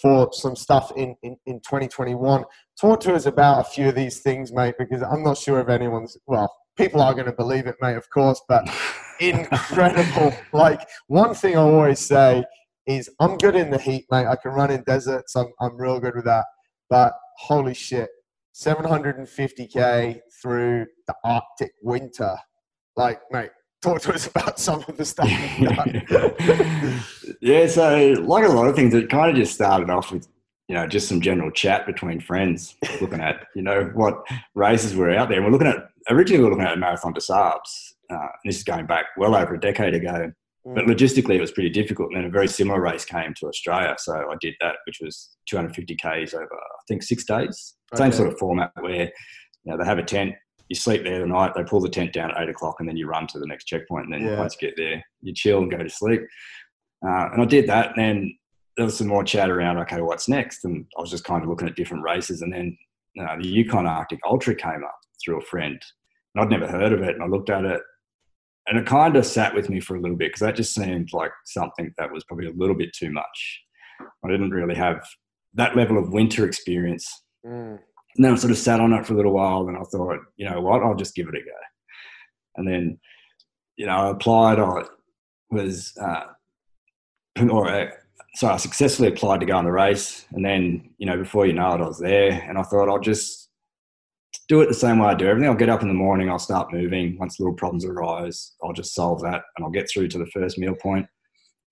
[0.00, 2.44] for some stuff in, in, in 2021.
[2.80, 5.68] Talk to us about a few of these things, mate, because I'm not sure if
[5.68, 8.68] anyone's well, people are going to believe it, mate, of course, but
[9.20, 10.34] incredible.
[10.52, 12.44] like one thing I always say
[12.86, 14.26] is I'm good in the heat, mate.
[14.26, 15.36] I can run in deserts.
[15.36, 16.46] I'm, I'm real good with that.
[16.88, 18.08] But holy shit,
[18.54, 22.36] 750k through the Arctic winter.
[22.96, 25.28] Like, mate, talk to us about some of the stuff
[27.40, 30.28] yeah, so like a lot of things, it kind of just started off with
[30.70, 35.10] you know, just some general chat between friends, looking at, you know, what races were
[35.10, 35.38] out there.
[35.38, 37.94] And we're looking at, originally we were looking at Marathon des Sables.
[38.08, 40.30] Uh, this is going back well over a decade ago.
[40.64, 40.74] Mm.
[40.76, 42.10] But logistically, it was pretty difficult.
[42.10, 43.96] And then a very similar race came to Australia.
[43.98, 47.74] So I did that, which was 250 Ks over, I think, six days.
[47.92, 48.04] Okay.
[48.04, 49.10] Same sort of format where,
[49.64, 50.36] you know, they have a tent,
[50.68, 52.96] you sleep there the night, they pull the tent down at eight o'clock, and then
[52.96, 54.04] you run to the next checkpoint.
[54.04, 54.38] And then yeah.
[54.38, 56.20] once you get there, you chill and go to sleep.
[57.04, 57.96] Uh, and I did that.
[57.96, 58.38] And then
[58.76, 60.64] there was some more chat around, okay, what's next?
[60.64, 62.42] And I was just kind of looking at different races.
[62.42, 62.76] And then
[63.20, 65.80] uh, the Yukon Arctic Ultra came up through a friend.
[66.34, 67.14] And I'd never heard of it.
[67.14, 67.82] And I looked at it
[68.66, 71.12] and it kind of sat with me for a little bit because that just seemed
[71.12, 73.62] like something that was probably a little bit too much.
[74.24, 75.04] I didn't really have
[75.54, 77.06] that level of winter experience.
[77.44, 77.78] Mm.
[78.16, 80.18] And then I sort of sat on it for a little while and I thought,
[80.36, 81.56] you know what, I'll just give it a go.
[82.56, 82.98] And then,
[83.76, 84.82] you know, I applied, I
[85.50, 86.24] was, uh,
[87.50, 87.90] or uh,
[88.34, 91.52] so I successfully applied to go on the race, and then you know before you
[91.52, 93.48] know it, I was there, and I thought I'll just
[94.48, 95.48] do it the same way I do everything.
[95.48, 97.18] I'll get up in the morning, I'll start moving.
[97.18, 100.58] Once little problems arise, I'll just solve that, and I'll get through to the first
[100.58, 101.06] meal point,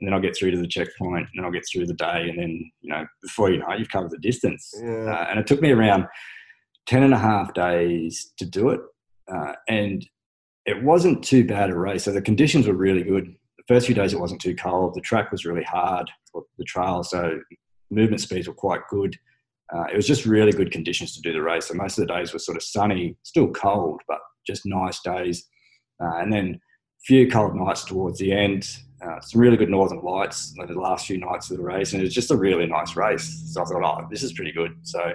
[0.01, 2.29] and then I'll get through to the checkpoint, and then I'll get through the day,
[2.29, 4.73] and then you know before you know it, you've covered the distance.
[4.83, 5.12] Yeah.
[5.12, 6.07] Uh, and it took me around
[6.87, 8.81] 10 and a half days to do it,
[9.33, 10.05] uh, and
[10.66, 12.05] it wasn't too bad a race.
[12.05, 13.35] So the conditions were really good
[13.68, 14.94] first few days it wasn't too cold.
[14.94, 17.38] The track was really hard, for the trail, so
[17.90, 19.16] movement speeds were quite good.
[19.74, 21.66] Uh, it was just really good conditions to do the race.
[21.66, 25.46] So most of the days were sort of sunny, still cold, but just nice days.
[26.02, 28.66] Uh, and then a few cold nights towards the end.
[29.04, 32.04] Uh, some really good northern lights the last few nights of the race, and it
[32.04, 33.52] was just a really nice race.
[33.52, 34.74] So I thought, oh, this is pretty good.
[34.83, 35.12] So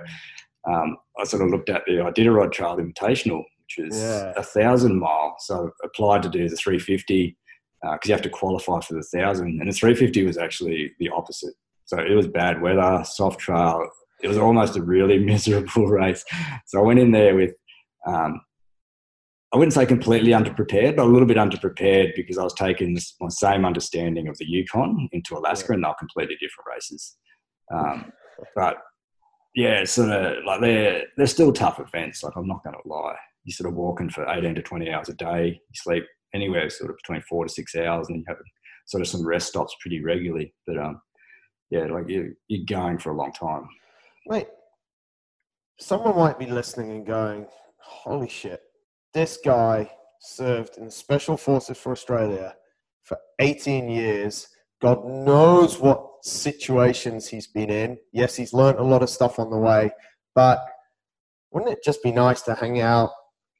[0.71, 4.33] um, I sort of looked at the Iditarod Trail Invitational, which is yeah.
[4.37, 5.35] a thousand mile.
[5.39, 7.35] So I applied to do the 350
[7.83, 9.59] because uh, you have to qualify for the thousand.
[9.59, 11.53] And the 350 was actually the opposite.
[11.85, 13.85] So it was bad weather, soft trail.
[14.21, 16.23] It was almost a really miserable race.
[16.65, 17.53] So I went in there with,
[18.07, 18.39] um,
[19.53, 23.15] I wouldn't say completely underprepared, but a little bit underprepared because I was taking this,
[23.19, 27.17] my same understanding of the Yukon into Alaska, and they're completely different races.
[27.71, 28.11] Um,
[28.55, 28.77] but
[29.55, 32.23] yeah, sort of like they're they're still tough events.
[32.23, 35.09] Like I'm not going to lie, you're sort of walking for 18 to 20 hours
[35.09, 35.45] a day.
[35.49, 38.37] You sleep anywhere sort of between four to six hours, and you have
[38.85, 40.53] sort of some rest stops pretty regularly.
[40.67, 41.01] But um,
[41.69, 43.67] yeah, like you you're going for a long time.
[44.27, 44.47] Wait,
[45.79, 47.47] someone might be listening and going,
[47.79, 48.61] "Holy shit,
[49.13, 52.55] this guy served in the Special Forces for Australia
[53.03, 54.47] for 18 years.
[54.81, 57.97] God knows what situations he's been in.
[58.11, 59.91] Yes, he's learned a lot of stuff on the way,
[60.35, 60.65] but
[61.51, 63.11] wouldn't it just be nice to hang out,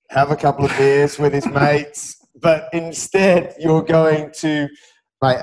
[0.09, 2.22] have a couple of beers with his mates?
[2.43, 4.67] But instead, you're going to,
[5.21, 5.39] like,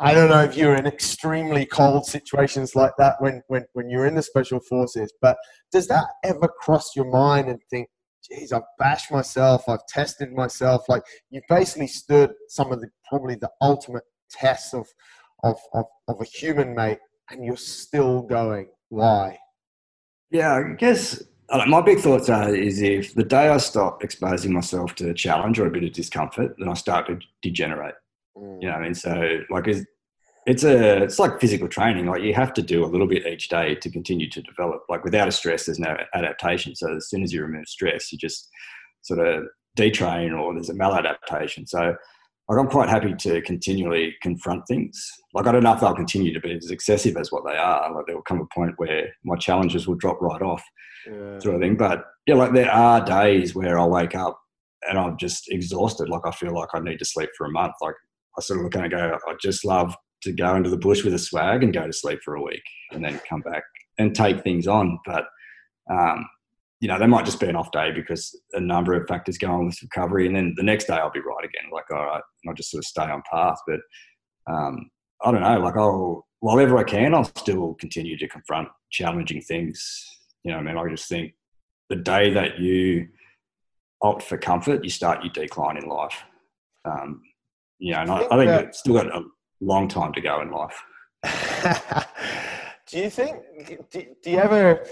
[0.00, 4.06] I don't know if you're in extremely cold situations like that when, when, when you're
[4.06, 5.36] in the special forces, but
[5.72, 7.88] does that ever cross your mind and think,
[8.30, 10.88] geez, I've bashed myself, I've tested myself.
[10.88, 14.86] Like you've basically stood some of the probably the ultimate tests of
[15.42, 16.98] of of, of a human mate,
[17.30, 18.68] and you're still going.
[18.88, 19.38] Why?
[20.30, 24.94] Yeah, I guess my big thoughts are is if the day I stop exposing myself
[24.96, 27.94] to a challenge or a bit of discomfort, then I start to degenerate.
[28.36, 28.62] Mm.
[28.62, 29.66] You know, I mean, so like
[30.48, 33.50] it's a it's like physical training like you have to do a little bit each
[33.50, 37.22] day to continue to develop like without a stress there's no adaptation so as soon
[37.22, 38.48] as you remove stress you just
[39.02, 39.44] sort of
[39.76, 41.94] detrain or there's a maladaptation so
[42.48, 45.10] like i'm quite happy to continually confront things.
[45.34, 47.94] Like i don't know if they'll continue to be as excessive as what they are.
[47.94, 50.62] Like there will come a point where my challenges will drop right off
[51.06, 51.38] yeah.
[51.38, 51.76] sort of thing.
[51.76, 54.38] But yeah like there are days where i'll wake up
[54.88, 56.08] and i'm just exhausted.
[56.08, 57.74] Like i feel like i need to sleep for a month.
[57.80, 57.94] Like
[58.38, 61.14] I sort of look and go, I just love to go into the bush with
[61.14, 63.64] a swag and go to sleep for a week and then come back
[63.98, 64.98] and take things on.
[65.04, 65.24] But
[65.90, 66.24] um,
[66.80, 69.50] you know, they might just be an off day because a number of factors go
[69.50, 71.70] on with recovery, and then the next day I'll be right again.
[71.72, 73.58] Like, all right, I'll just sort of stay on path.
[73.66, 73.80] But
[74.50, 74.90] um,
[75.24, 75.58] I don't know.
[75.58, 80.06] Like, I'll whenever I can, I'll still continue to confront challenging things.
[80.44, 81.32] You know, I mean, I just think
[81.90, 83.08] the day that you
[84.02, 86.22] opt for comfort, you start your decline in life.
[86.84, 87.22] Um,
[87.78, 89.24] you know, and I, I think it's still got a
[89.60, 90.80] long time to go in life.
[92.86, 93.36] do you think?
[93.90, 94.84] Do, do, you ever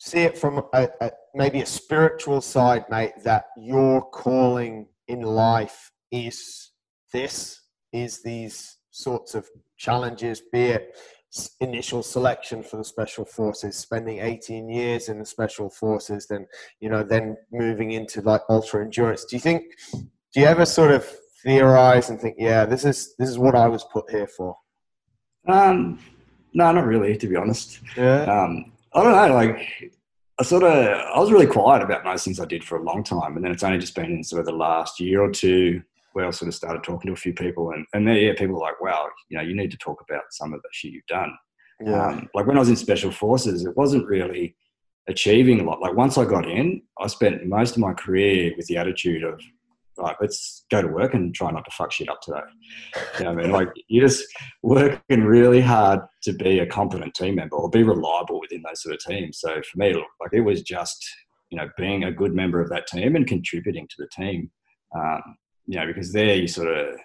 [0.00, 3.12] see it from a, a, maybe a spiritual side, mate?
[3.22, 6.70] That your calling in life is
[7.12, 7.60] this,
[7.92, 10.98] is these sorts of challenges, be it
[11.60, 16.44] initial selection for the special forces spending 18 years in the special forces then
[16.80, 20.90] you know then moving into like ultra endurance do you think do you ever sort
[20.90, 21.06] of
[21.42, 24.56] theorize and think, yeah, this is this is what I was put here for?
[25.46, 25.98] Um,
[26.52, 27.80] no, not really, to be honest.
[27.96, 28.22] Yeah.
[28.24, 29.34] Um, I don't know.
[29.34, 29.92] Like,
[30.38, 33.04] I sort of, I was really quiet about most things I did for a long
[33.04, 35.82] time, and then it's only just been in sort of the last year or two
[36.12, 38.62] where I sort of started talking to a few people, and and yeah, people were
[38.62, 41.32] like, wow, you know, you need to talk about some of the shit you've done.
[41.80, 42.08] Yeah.
[42.08, 44.56] Um, like when I was in special forces, it wasn't really
[45.08, 45.80] achieving a lot.
[45.80, 49.40] Like once I got in, I spent most of my career with the attitude of
[50.00, 52.40] right, let's go to work and try not to fuck shit up today.
[53.18, 53.50] You know I mean?
[53.50, 54.24] Like you're just
[54.62, 58.94] working really hard to be a competent team member or be reliable within those sort
[58.94, 59.38] of teams.
[59.40, 61.04] So for me, like it was just,
[61.50, 64.50] you know, being a good member of that team and contributing to the team.
[64.94, 65.36] Um,
[65.66, 66.96] you know, because there you sort of,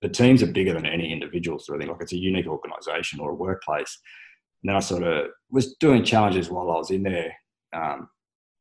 [0.00, 1.90] the teams are bigger than any individual sort of thing.
[1.90, 3.98] Like it's a unique organization or a workplace.
[4.62, 7.34] And then I sort of was doing challenges while I was in there.
[7.74, 8.08] Um,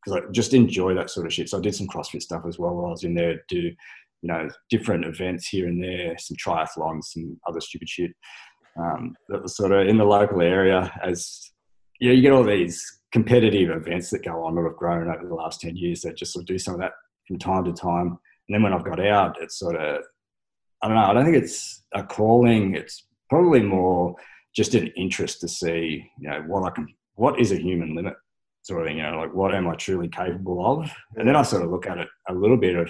[0.04, 1.50] because I just enjoy that sort of shit.
[1.50, 3.44] So I did some CrossFit stuff as well while I was in there.
[3.48, 3.76] Do you
[4.24, 8.12] know different events here and there, some triathlons, some other stupid shit.
[8.80, 10.92] Um, that was sort of in the local area.
[11.04, 11.52] As
[12.00, 15.36] yeah, you get all these competitive events that go on that have grown over the
[15.36, 16.02] last ten years.
[16.02, 16.94] That just sort of do some of that
[17.28, 18.18] from time to time.
[18.48, 20.02] And then when I've got out, it's sort of
[20.82, 21.06] I don't know.
[21.06, 22.76] I don't think it's a calling.
[22.76, 24.16] It's probably more
[24.56, 28.14] just an interest to see, you know, what I can, what is a human limit
[28.64, 30.90] sort of thing, you know, like what am I truly capable of?
[31.16, 32.88] And then I sort of look at it a little bit of,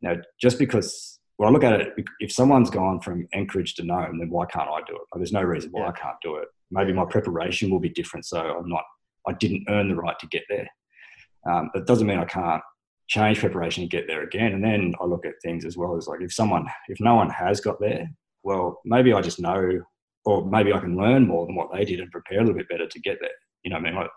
[0.00, 3.84] you know, just because when I look at it, if someone's gone from Anchorage to
[3.84, 5.02] Nome, then why can't I do it?
[5.12, 5.88] Like, there's no reason why yeah.
[5.88, 6.48] I can't do it.
[6.70, 8.84] Maybe my preparation will be different, so I'm not,
[9.28, 10.68] I didn't earn the right to get there.
[11.50, 12.62] Um, it doesn't mean I can't
[13.08, 14.52] change preparation and get there again.
[14.52, 17.28] And then I look at things as well as like if someone, if no one
[17.30, 18.08] has got there,
[18.42, 19.80] well, maybe I just know,
[20.24, 22.68] or maybe I can learn more than what they did and prepare a little bit
[22.68, 23.30] better to get there.
[23.64, 24.10] You know, I mean, like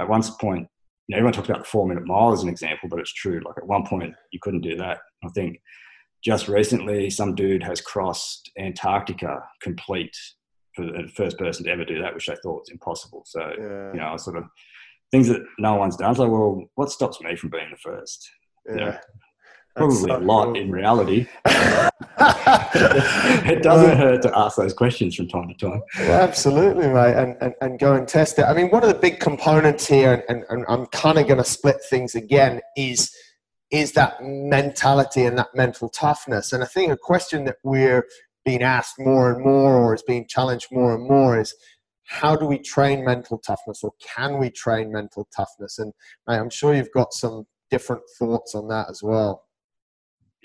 [0.00, 0.68] at one point,
[1.08, 3.40] you know, everyone talks about the four minute mile as an example, but it's true.
[3.44, 4.98] Like at one point, you couldn't do that.
[5.24, 5.58] I think
[6.24, 10.16] just recently, some dude has crossed Antarctica complete
[10.74, 13.22] for the first person to ever do that, which I thought was impossible.
[13.26, 13.92] So, yeah.
[13.92, 14.44] you know, I sort of
[15.10, 16.14] things that no one's done.
[16.14, 18.28] So, well, what stops me from being the first?
[18.66, 18.74] Yeah.
[18.74, 18.98] You know?
[19.76, 20.56] Probably so a lot cool.
[20.56, 21.26] in reality.
[23.46, 25.82] it doesn't hurt to ask those questions from time to time.
[25.98, 28.44] Well, absolutely, mate, and, and, and go and test it.
[28.44, 31.44] I mean, one of the big components here, and, and I'm kind of going to
[31.44, 33.14] split things again, is
[33.72, 36.52] is that mentality and that mental toughness.
[36.52, 38.06] And I think a question that we're
[38.44, 41.52] being asked more and more, or is being challenged more and more, is
[42.04, 45.78] how do we train mental toughness, or can we train mental toughness?
[45.78, 45.92] And
[46.28, 49.45] mate, I'm sure you've got some different thoughts on that as well.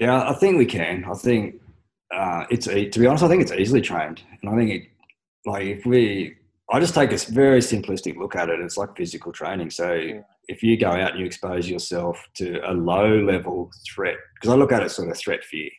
[0.02, 1.06] Yeah, I think we can.
[1.06, 1.62] I think
[2.14, 4.88] uh, it's to be honest, I think it's easily trained, and I think it,
[5.46, 6.36] like if we,
[6.72, 8.60] I just take a very simplistic look at it.
[8.60, 9.70] It's like physical training.
[9.70, 10.22] So yeah.
[10.48, 14.58] if you go out and you expose yourself to a low level threat, because I
[14.58, 15.70] look at it sort of threat fear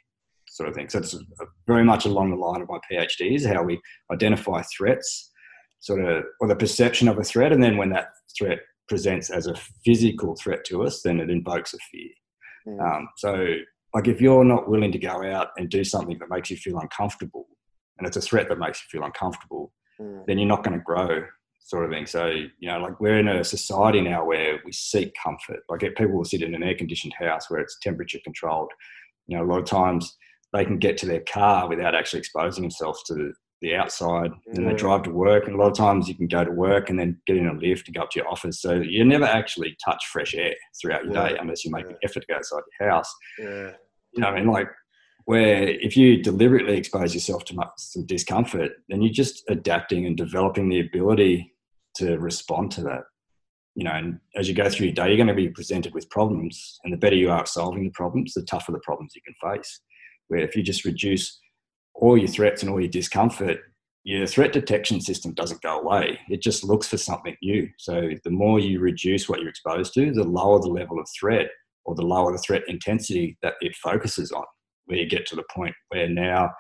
[0.49, 0.89] sort of thing.
[0.89, 1.17] So it's
[1.67, 3.81] very much along the line of my PhD is how we
[4.13, 5.33] identify threats,
[5.81, 9.49] sort of, or the perception of a threat, and then when that threat presents as
[9.49, 9.55] a
[9.85, 12.11] physical threat to us, then it invokes a fear.
[12.69, 12.97] Mm.
[12.97, 13.47] Um, so
[13.95, 16.79] like if you're not willing to go out and do something that makes you feel
[16.79, 17.47] uncomfortable
[17.99, 20.25] and it's a threat that makes you feel uncomfortable mm.
[20.27, 21.25] then you're not going to grow
[21.61, 25.13] sort of thing so you know like we're in a society now where we seek
[25.23, 28.71] comfort like people will sit in an air conditioned house where it's temperature controlled
[29.27, 30.17] you know a lot of times
[30.53, 33.33] they can get to their car without actually exposing themselves to
[33.63, 36.45] the outside and they drive to work and a lot of times you can go
[36.45, 38.73] to work and then get in a lift to go up to your office so
[38.75, 41.29] you never actually touch fresh air throughout your yeah.
[41.29, 41.93] day unless you make yeah.
[41.93, 43.71] an effort to go outside your house yeah.
[44.13, 44.69] you know i mean like
[45.25, 50.69] where if you deliberately expose yourself to some discomfort then you're just adapting and developing
[50.69, 51.55] the ability
[51.95, 53.05] to respond to that
[53.77, 56.11] you know and as you go through your day you're going to be presented with
[56.11, 59.23] problems and the better you are at solving the problems the tougher the problems you
[59.25, 59.81] can face
[60.27, 61.39] where if you just reduce
[61.95, 63.59] all your threats and all your discomfort,
[64.05, 66.19] your threat detection system doesn't go away.
[66.29, 67.69] It just looks for something new.
[67.79, 71.49] So the more you reduce what you're exposed to, the lower the level of threat
[71.85, 74.45] or the lower the threat intensity that it focuses on,
[74.87, 76.51] where you get to the point where now,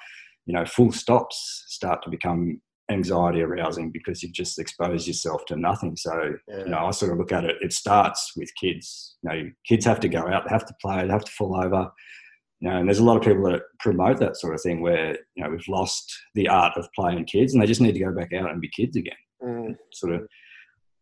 [0.47, 2.61] you know, full stops start to become
[2.91, 5.97] anxiety arousing because you've just exposed yourself to nothing.
[5.97, 6.59] So, yeah.
[6.59, 9.16] you know, I sort of look at it, it starts with kids.
[9.22, 11.57] You know, kids have to go out, they have to play, they have to fall
[11.57, 11.91] over
[12.62, 15.18] you know, and there's a lot of people that promote that sort of thing where
[15.34, 18.12] you know we've lost the art of playing kids, and they just need to go
[18.12, 19.16] back out and be kids again.
[19.42, 19.76] Mm.
[19.92, 20.28] Sort of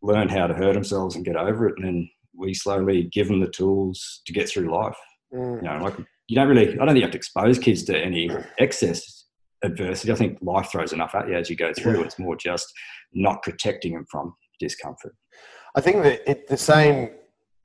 [0.00, 3.40] learn how to hurt themselves and get over it, and then we slowly give them
[3.40, 4.96] the tools to get through life.
[5.34, 5.62] Mm.
[5.62, 5.98] You know, like
[6.28, 9.26] you don't really, I don't think you have to expose kids to any excess
[9.62, 10.12] adversity.
[10.12, 12.02] I think life throws enough at you as you go through.
[12.04, 12.72] It's more just
[13.12, 15.14] not protecting them from discomfort.
[15.74, 17.10] I think that it, the same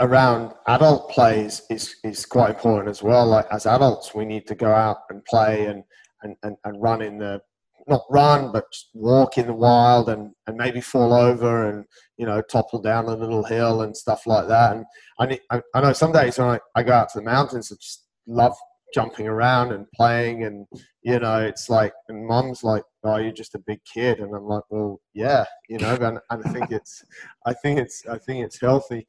[0.01, 3.25] around adult plays is, is quite important as well.
[3.25, 5.83] Like as adults, we need to go out and play and,
[6.23, 7.41] and, and, and run in the,
[7.87, 11.85] not run, but walk in the wild and, and maybe fall over and,
[12.17, 14.75] you know, topple down a little hill and stuff like that.
[14.75, 14.85] And
[15.19, 17.75] I, I, I know some days when I, I go out to the mountains, I
[17.75, 18.55] just love
[18.93, 20.65] jumping around and playing and,
[21.03, 24.19] you know, it's like, and mom's like, oh, you're just a big kid.
[24.19, 27.03] And I'm like, well, yeah, you know, and, and I think it's,
[27.45, 29.05] I think it's, I think it's healthy.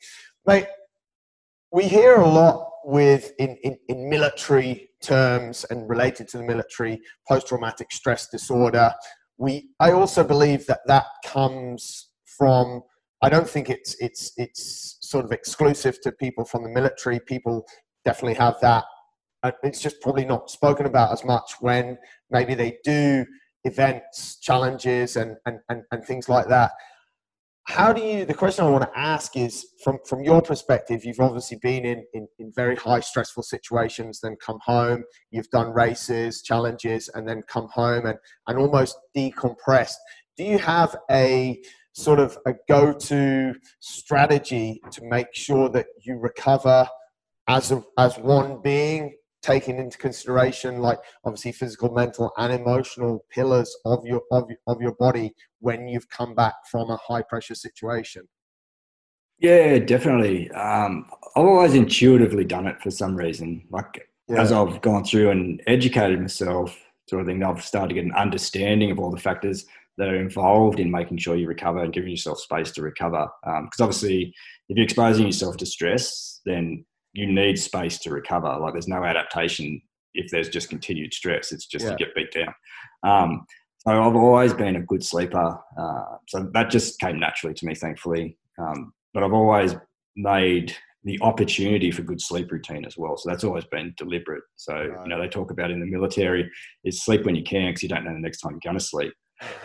[0.46, 0.68] Mate,
[1.72, 7.00] we hear a lot with in, in, in military terms and related to the military
[7.26, 8.92] post-traumatic stress disorder.
[9.38, 12.82] We, I also believe that that comes from.
[13.22, 17.18] I don't think it's it's it's sort of exclusive to people from the military.
[17.18, 17.66] People
[18.04, 18.84] definitely have that.
[19.42, 21.98] Uh, it's just probably not spoken about as much when
[22.30, 23.26] maybe they do
[23.64, 26.70] events, challenges, and and, and, and things like that
[27.68, 31.20] how do you the question i want to ask is from from your perspective you've
[31.20, 36.42] obviously been in, in, in very high stressful situations then come home you've done races
[36.42, 39.96] challenges and then come home and and almost decompressed.
[40.36, 41.60] Do you have a
[41.92, 46.86] sort of a go-to strategy to make sure that you recover
[47.48, 49.14] as a, as one being
[49.46, 54.94] taking into consideration like obviously physical mental and emotional pillars of your of, of your
[54.98, 58.26] body when you've come back from a high pressure situation?
[59.38, 60.50] Yeah definitely.
[60.50, 63.64] Um, i've always intuitively done it for some reason.
[63.70, 64.40] Like yeah.
[64.40, 66.76] as i've gone through and educated myself
[67.08, 69.64] sort of thing i've started to get an understanding of all the factors
[69.98, 73.26] that are involved in making sure you recover and giving yourself space to recover.
[73.42, 74.34] Because um, obviously
[74.68, 76.84] if you're exposing yourself to stress then
[77.16, 78.58] you need space to recover.
[78.60, 79.80] Like there's no adaptation
[80.14, 81.52] if there's just continued stress.
[81.52, 81.92] It's just yeah.
[81.92, 82.54] you get beat down.
[83.02, 83.46] Um,
[83.78, 85.58] so I've always been a good sleeper.
[85.78, 88.36] Uh, so that just came naturally to me, thankfully.
[88.58, 89.74] Um, but I've always
[90.16, 93.16] made the opportunity for good sleep routine as well.
[93.16, 94.42] So that's always been deliberate.
[94.56, 95.02] So, right.
[95.04, 96.50] you know, they talk about in the military
[96.84, 98.84] is sleep when you can because you don't know the next time you're going to
[98.84, 99.12] sleep.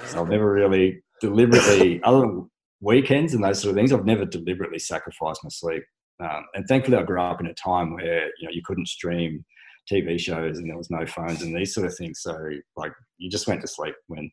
[0.05, 4.25] So I've never really deliberately, other than weekends and those sort of things, I've never
[4.25, 5.83] deliberately sacrificed my sleep.
[6.21, 9.43] Um, and thankfully, I grew up in a time where you know you couldn't stream
[9.91, 12.21] TV shows and there was no phones and these sort of things.
[12.21, 12.37] So
[12.75, 14.31] like you just went to sleep when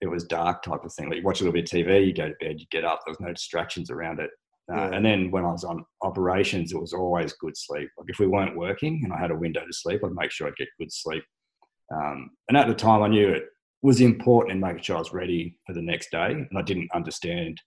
[0.00, 1.08] it was dark type of thing.
[1.08, 3.00] Like you watch a little bit of TV, you go to bed, you get up.
[3.04, 4.30] There was no distractions around it.
[4.72, 4.90] Uh.
[4.92, 7.88] And then when I was on operations, it was always good sleep.
[7.96, 10.46] Like if we weren't working and I had a window to sleep, I'd make sure
[10.46, 11.22] I'd get good sleep.
[11.94, 13.44] Um, and at the time, I knew it
[13.82, 16.32] was important in making sure I was ready for the next day.
[16.32, 17.60] And I didn't understand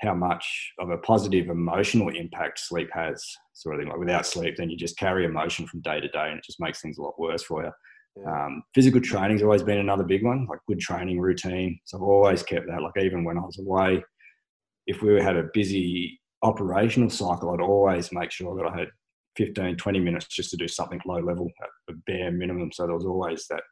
[0.00, 3.24] how much of a positive emotional impact sleep has.
[3.52, 3.90] Sort of thing.
[3.90, 6.60] Like without sleep, then you just carry emotion from day to day, and it just
[6.60, 7.70] makes things a lot worse for you.
[8.16, 8.46] Yeah.
[8.46, 11.78] Um, physical training's always been another big one, like good training routine.
[11.84, 12.82] So I've always kept that.
[12.82, 14.02] Like even when I was away,
[14.86, 18.88] if we had a busy operational cycle, I'd always make sure that I had
[19.36, 22.72] 15, 20 minutes just to do something low level, at a bare minimum.
[22.72, 23.62] So there was always that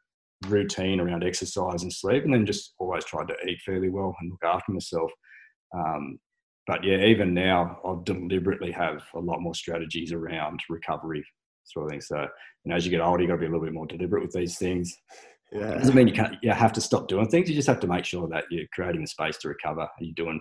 [0.47, 4.31] routine around exercise and sleep, and then just always tried to eat fairly well and
[4.31, 5.11] look after myself.
[5.75, 6.19] Um,
[6.67, 11.25] but yeah, even now, I deliberately have a lot more strategies around recovery
[11.63, 12.01] sort of thing.
[12.01, 13.87] So, you know, as you get older, you've got to be a little bit more
[13.87, 14.95] deliberate with these things.
[15.51, 15.71] Yeah.
[15.71, 17.49] It doesn't mean you can't, you have to stop doing things.
[17.49, 19.81] You just have to make sure that you're creating a space to recover.
[19.81, 20.39] And you're doing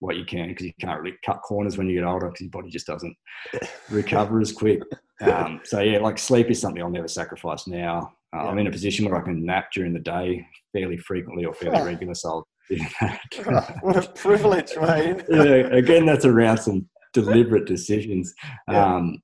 [0.00, 2.50] what you can because you can't really cut corners when you get older because your
[2.50, 3.16] body just doesn't
[3.90, 4.80] recover as quick.
[5.20, 8.12] Um, so yeah, like sleep is something I'll never sacrifice now.
[8.34, 8.48] Uh, yeah.
[8.48, 11.82] I'm in a position where I can nap during the day fairly frequently or fairly
[11.82, 12.14] regular.
[12.14, 12.48] So I'll
[13.80, 15.24] what a privilege, mate.
[15.28, 18.32] yeah, again, that's around some deliberate decisions,
[18.68, 18.96] yeah.
[18.96, 19.20] um,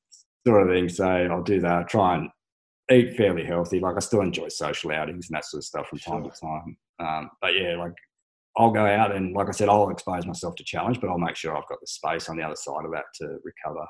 [0.47, 0.89] sort of thing.
[0.89, 1.73] So I'll do that.
[1.73, 2.29] I try and
[2.91, 3.81] eat fairly healthy.
[3.81, 6.31] Like I still enjoy social outings and that sort of stuff from time sure.
[6.31, 6.77] to time.
[6.99, 7.93] Um, but yeah, like
[8.57, 11.37] I'll go out and, like I said, I'll expose myself to challenge, but I'll make
[11.37, 13.87] sure I've got the space on the other side of that to recover.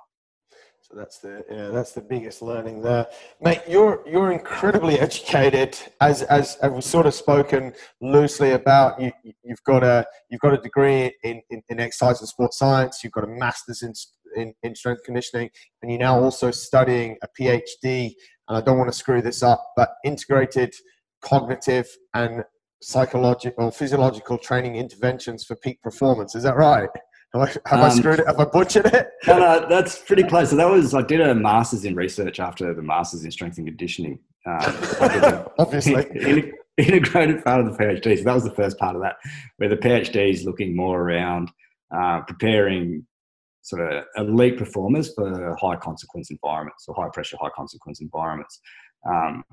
[0.89, 3.09] So that's the yeah, that's the biggest learning there,
[3.41, 3.63] mate.
[3.69, 9.01] You're you're incredibly educated, as as, we've sort of spoken loosely about.
[9.01, 9.11] You
[9.43, 13.03] you've got a you've got a degree in, in, in exercise and sports science.
[13.03, 13.95] You've got a master's in,
[14.37, 15.51] in in strength conditioning,
[15.83, 18.13] and you're now also studying a PhD.
[18.47, 20.73] And I don't want to screw this up, but integrated
[21.21, 22.45] cognitive and
[22.81, 26.37] psychological physiological training interventions for peak performance.
[26.37, 26.91] Is that right?
[27.39, 28.27] Have, I, have um, I screwed it?
[28.27, 29.11] Have I butchered it?
[29.27, 30.51] no, no, that's pretty close.
[30.51, 33.67] So that was I did a master's in research after the master's in strength and
[33.67, 34.19] conditioning.
[34.47, 38.19] Um, Obviously, integrated part of the PhD.
[38.19, 39.17] So that was the first part of that,
[39.57, 41.51] where the PhD is looking more around
[41.95, 43.07] uh, preparing
[43.63, 48.61] sort of elite performers for high consequence environments or high pressure, high consequence environments.
[49.09, 49.45] Um,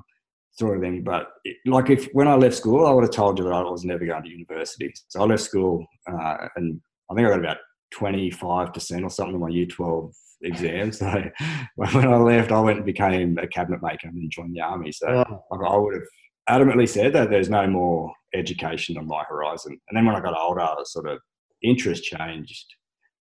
[0.52, 1.04] sort of thing.
[1.04, 3.62] But it, like if when I left school, I would have told you that I
[3.64, 4.94] was never going to university.
[5.08, 6.80] So I left school uh, and
[7.10, 7.58] I think I got about
[7.94, 10.14] 25% or something in my year 12
[10.44, 10.92] exam.
[11.02, 11.24] So
[11.76, 14.92] when I left, I went and became a cabinet maker and joined the army.
[14.92, 16.04] So I would have
[16.50, 19.80] adamantly said that there's no more education on my horizon.
[19.88, 21.20] And then when I got older, sort of
[21.62, 22.66] interest changed.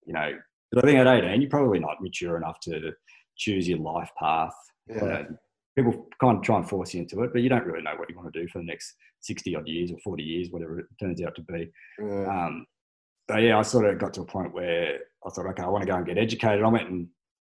[0.05, 0.31] You know,
[0.77, 2.91] I think at 18, you're probably not mature enough to
[3.37, 4.53] choose your life path.
[4.87, 5.23] Yeah.
[5.77, 8.09] people kind of try and force you into it, but you don't really know what
[8.09, 10.85] you want to do for the next 60 odd years or 40 years, whatever it
[10.99, 11.71] turns out to be.
[11.99, 12.25] Yeah.
[12.25, 12.65] Um,
[13.29, 15.83] so yeah, I sort of got to a point where I thought, okay, I want
[15.83, 16.63] to go and get educated.
[16.63, 17.07] I went and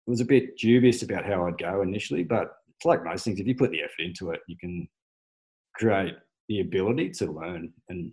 [0.05, 3.39] was a bit dubious about how I'd go initially, but it's like most things.
[3.39, 4.87] If you put the effort into it, you can
[5.75, 6.15] create
[6.49, 7.71] the ability to learn.
[7.89, 8.11] And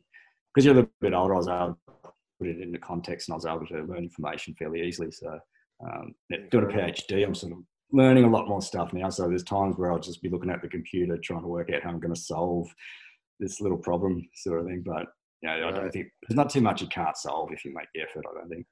[0.54, 3.34] because you're a little bit older, I was able to put it into context and
[3.34, 5.10] I was able to learn information fairly easily.
[5.10, 5.38] So
[5.84, 6.14] um,
[6.50, 7.58] doing a PhD, I'm sort of
[7.92, 9.10] learning a lot more stuff now.
[9.10, 11.82] So there's times where I'll just be looking at the computer trying to work out
[11.82, 12.72] how I'm going to solve
[13.40, 14.82] this little problem sort of thing.
[14.86, 15.06] But
[15.42, 17.88] you know, I don't think there's not too much you can't solve if you make
[17.94, 18.24] the effort.
[18.30, 18.66] I don't think.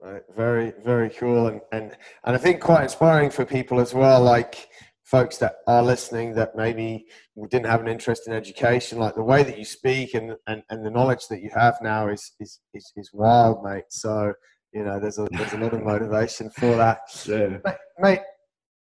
[0.00, 0.22] Right.
[0.36, 4.22] Very, very cool, and and and I think quite inspiring for people as well.
[4.22, 4.68] Like
[5.04, 7.06] folks that are listening that maybe
[7.50, 10.84] didn't have an interest in education, like the way that you speak and and, and
[10.84, 13.84] the knowledge that you have now is is is, is wild, mate.
[13.90, 14.32] So
[14.72, 16.98] you know, there's a there's a lot of motivation for that.
[17.26, 17.58] Yeah.
[17.64, 18.20] Mate, mate,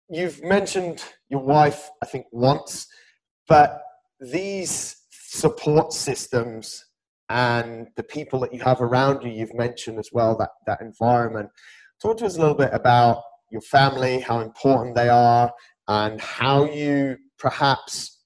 [0.08, 2.86] you've mentioned your wife, I think once,
[3.48, 3.82] but
[4.20, 6.85] these support systems
[7.28, 11.50] and the people that you have around you you've mentioned as well that that environment.
[12.00, 15.52] Talk to us a little bit about your family how important they are
[15.88, 18.24] and how you perhaps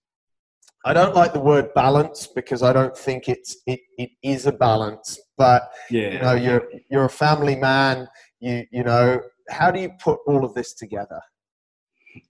[0.86, 4.53] i don't like the word balance because i don't think it's it, it is a
[4.53, 6.09] balance but yeah.
[6.09, 8.09] you know you're you're a family man
[8.40, 9.20] you you know
[9.51, 11.20] how do you put all of this together?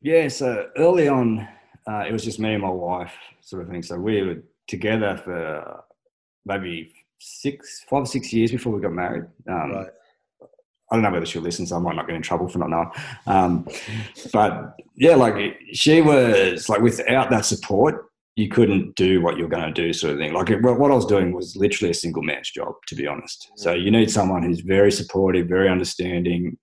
[0.01, 1.47] Yeah so early on
[1.87, 3.83] uh, it was just me and my wife sort of thing.
[3.83, 5.85] So we were together for
[6.47, 9.25] maybe six, five or six years before we got married.
[9.49, 9.87] Um, right.
[10.93, 12.71] I don't know whether she'll listen, so I might not get in trouble for not
[12.71, 12.91] knowing.
[13.27, 13.69] Um,
[14.33, 19.73] but yeah, like she was like without that support, you couldn't do what you're going
[19.73, 20.33] to do, sort of thing.
[20.33, 23.51] Like what I was doing was literally a single man's job, to be honest.
[23.57, 26.57] So you need someone who's very supportive, very understanding,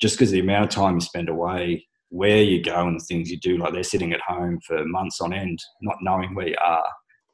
[0.00, 3.30] just because the amount of time you spend away, where you go, and the things
[3.30, 6.56] you do, like they're sitting at home for months on end, not knowing where you
[6.64, 6.84] are.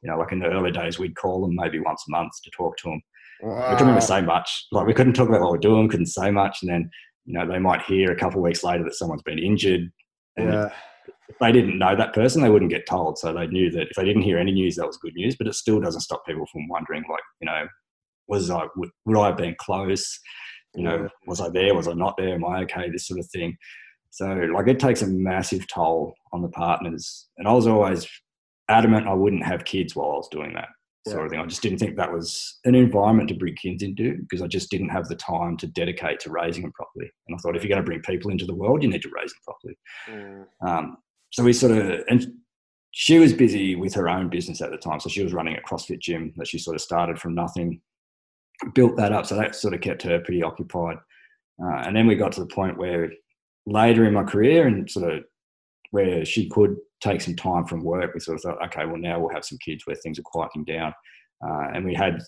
[0.03, 2.51] You know, like in the early days, we'd call them maybe once a month to
[2.51, 3.01] talk to them.
[3.41, 3.71] Wow.
[3.71, 4.67] We couldn't even say much.
[4.71, 6.89] Like we couldn't talk about what we're doing, couldn't say much, and then
[7.25, 9.91] you know they might hear a couple of weeks later that someone's been injured.
[10.37, 10.69] And yeah.
[11.29, 13.17] if they didn't know that person, they wouldn't get told.
[13.17, 15.35] So they knew that if they didn't hear any news, that was good news.
[15.35, 17.67] But it still doesn't stop people from wondering, like, you know,
[18.27, 20.19] was I would, would I have been close?
[20.75, 21.75] You know, was I there?
[21.75, 22.35] Was I not there?
[22.35, 22.89] Am I okay?
[22.89, 23.55] This sort of thing.
[24.09, 27.27] So like it takes a massive toll on the partners.
[27.37, 28.07] And I was always
[28.69, 30.69] adamant I wouldn't have kids while I was doing that
[31.07, 31.25] sort yeah.
[31.25, 31.39] of thing.
[31.39, 34.71] I just didn't think that was an environment to bring kids into because I just
[34.71, 37.11] didn't have the time to dedicate to raising them properly.
[37.27, 39.11] And I thought if you're going to bring people into the world, you need to
[39.13, 39.77] raise them properly.
[40.07, 40.45] Mm.
[40.67, 40.97] Um,
[41.31, 42.25] so we sort of, and
[42.91, 44.99] she was busy with her own business at the time.
[44.99, 47.81] So she was running a CrossFit gym that she sort of started from nothing
[48.73, 49.25] built that up.
[49.25, 50.97] So that sort of kept her pretty occupied.
[51.61, 53.11] Uh, and then we got to the point where
[53.65, 55.23] later in my career and sort of
[55.91, 59.19] where she could take some time from work, we sort of thought, okay, well, now
[59.19, 60.93] we'll have some kids where things are quieting down.
[61.45, 62.21] Uh, and we had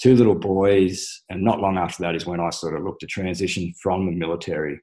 [0.00, 1.22] two little boys.
[1.28, 4.12] And not long after that is when I sort of looked to transition from the
[4.12, 4.80] military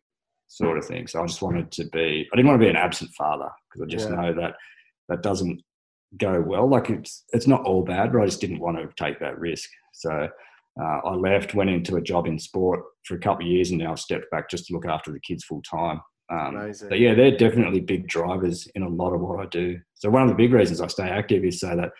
[0.47, 1.07] sort of thing.
[1.07, 3.85] So I just wanted to be, I didn't want to be an absent father because
[3.85, 4.15] I just yeah.
[4.15, 4.55] know that
[5.07, 5.61] that doesn't
[6.17, 6.67] go well.
[6.67, 9.69] Like it's, it's not all bad, but I just didn't want to take that risk.
[9.93, 10.27] So
[10.81, 13.79] uh, I left, went into a job in sport for a couple of years, and
[13.79, 16.01] now I've stepped back just to look after the kids full time.
[16.29, 16.73] Um.
[16.89, 19.79] But yeah, they're definitely big drivers in a lot of what I do.
[19.95, 21.91] So one of the big reasons I stay active is so that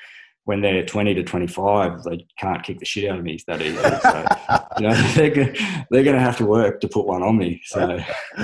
[0.49, 3.99] when they're 20 to 25, they can't kick the shit out of me that easily.
[4.01, 4.25] So,
[4.79, 7.61] you know, they're gonna, they're going to have to work to put one on me.
[7.65, 7.99] So,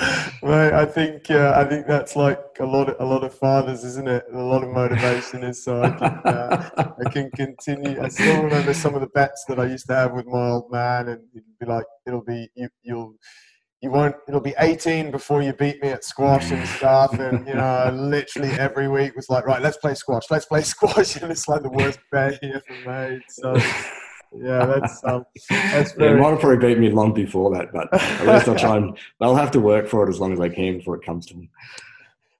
[0.44, 3.84] right, I think uh, I think that's like a lot of, a lot of fathers,
[3.84, 4.24] isn't it?
[4.32, 8.00] A lot of motivation is so I can, uh, I can continue.
[8.00, 10.72] I still remember some of the bets that I used to have with my old
[10.72, 13.16] man, and he'd be like, "It'll be you, you'll."
[13.86, 17.54] You won't it'll be 18 before you beat me at squash and stuff and you
[17.54, 21.48] know literally every week was like right let's play squash let's play squash and it's
[21.48, 23.56] like the worst bet he ever made so
[24.42, 27.94] yeah that's um that's very yeah, might have probably beat me long before that but
[27.94, 30.50] at least i'll try and i'll have to work for it as long as i
[30.50, 31.48] can before it comes to me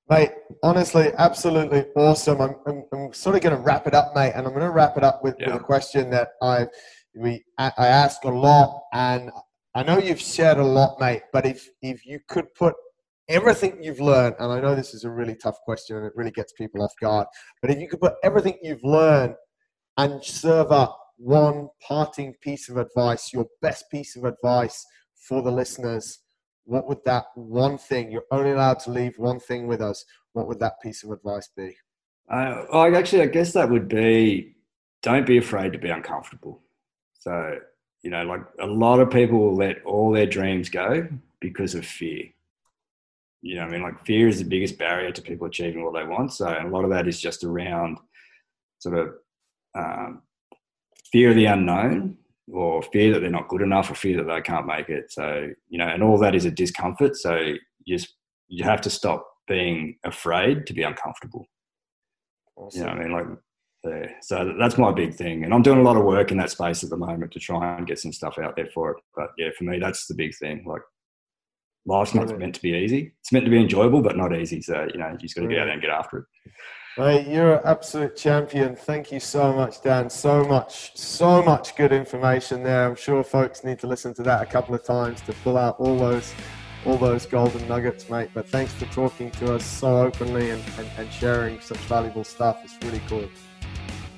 [0.08, 0.30] Mate,
[0.62, 2.40] honestly, absolutely awesome.
[2.40, 4.70] I'm, I'm, I'm sort of going to wrap it up, mate, and I'm going to
[4.70, 5.48] wrap it up with, yeah.
[5.48, 6.68] with a question that I
[7.16, 9.32] we I ask a lot, and
[9.76, 12.74] I know you've shared a lot, mate, but if if you could put
[13.28, 16.32] everything you've learned, and I know this is a really tough question and it really
[16.32, 17.28] gets people off guard,
[17.62, 19.36] but if you could put everything you've learned
[19.98, 24.86] and serve up one parting piece of advice, your best piece of advice
[25.28, 26.20] for the listeners,
[26.64, 28.12] what would that one thing?
[28.12, 30.06] You're only allowed to leave one thing with us.
[30.32, 31.76] What would that piece of advice be?
[32.30, 34.56] Uh, well, actually, I guess that would be
[35.02, 36.64] don't be afraid to be uncomfortable.
[37.20, 37.60] So
[38.06, 41.08] you know, like a lot of people will let all their dreams go
[41.42, 42.26] because of fear.
[43.42, 46.06] You know, I mean, like fear is the biggest barrier to people achieving what they
[46.06, 46.32] want.
[46.32, 47.98] So a lot of that is just around
[48.78, 49.16] sort of
[49.74, 50.22] um,
[51.12, 52.18] fear of the unknown
[52.54, 55.12] or fear that they're not good enough or fear that they can't make it.
[55.12, 57.16] So, you know, and all that is a discomfort.
[57.16, 58.14] So you just,
[58.48, 61.48] you have to stop being afraid to be uncomfortable.
[62.56, 62.82] Awesome.
[62.82, 63.26] You know, I mean, like
[63.86, 64.16] there.
[64.22, 65.44] So that's my big thing.
[65.44, 67.78] And I'm doing a lot of work in that space at the moment to try
[67.78, 68.98] and get some stuff out there for it.
[69.16, 70.66] But yeah, for me, that's the big thing.
[70.66, 70.82] Like
[71.86, 73.14] life's not meant to be easy.
[73.22, 74.62] It's meant to be enjoyable, but not easy.
[74.62, 76.26] So, you know, you just got to get out there and get after it.
[76.98, 78.76] Mate, you're an absolute champion.
[78.76, 80.10] Thank you so much, Dan.
[80.10, 82.88] So much, so much good information there.
[82.88, 85.80] I'm sure folks need to listen to that a couple of times to pull out
[85.80, 86.34] all those
[86.86, 88.30] all those golden nuggets, mate.
[88.34, 92.62] But thanks for talking to us so openly and, and, and sharing such valuable stuff.
[92.64, 93.28] It's really cool.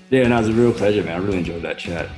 [0.10, 1.22] Yeah, no, it was a real pleasure, man.
[1.22, 2.10] I really enjoyed that chat.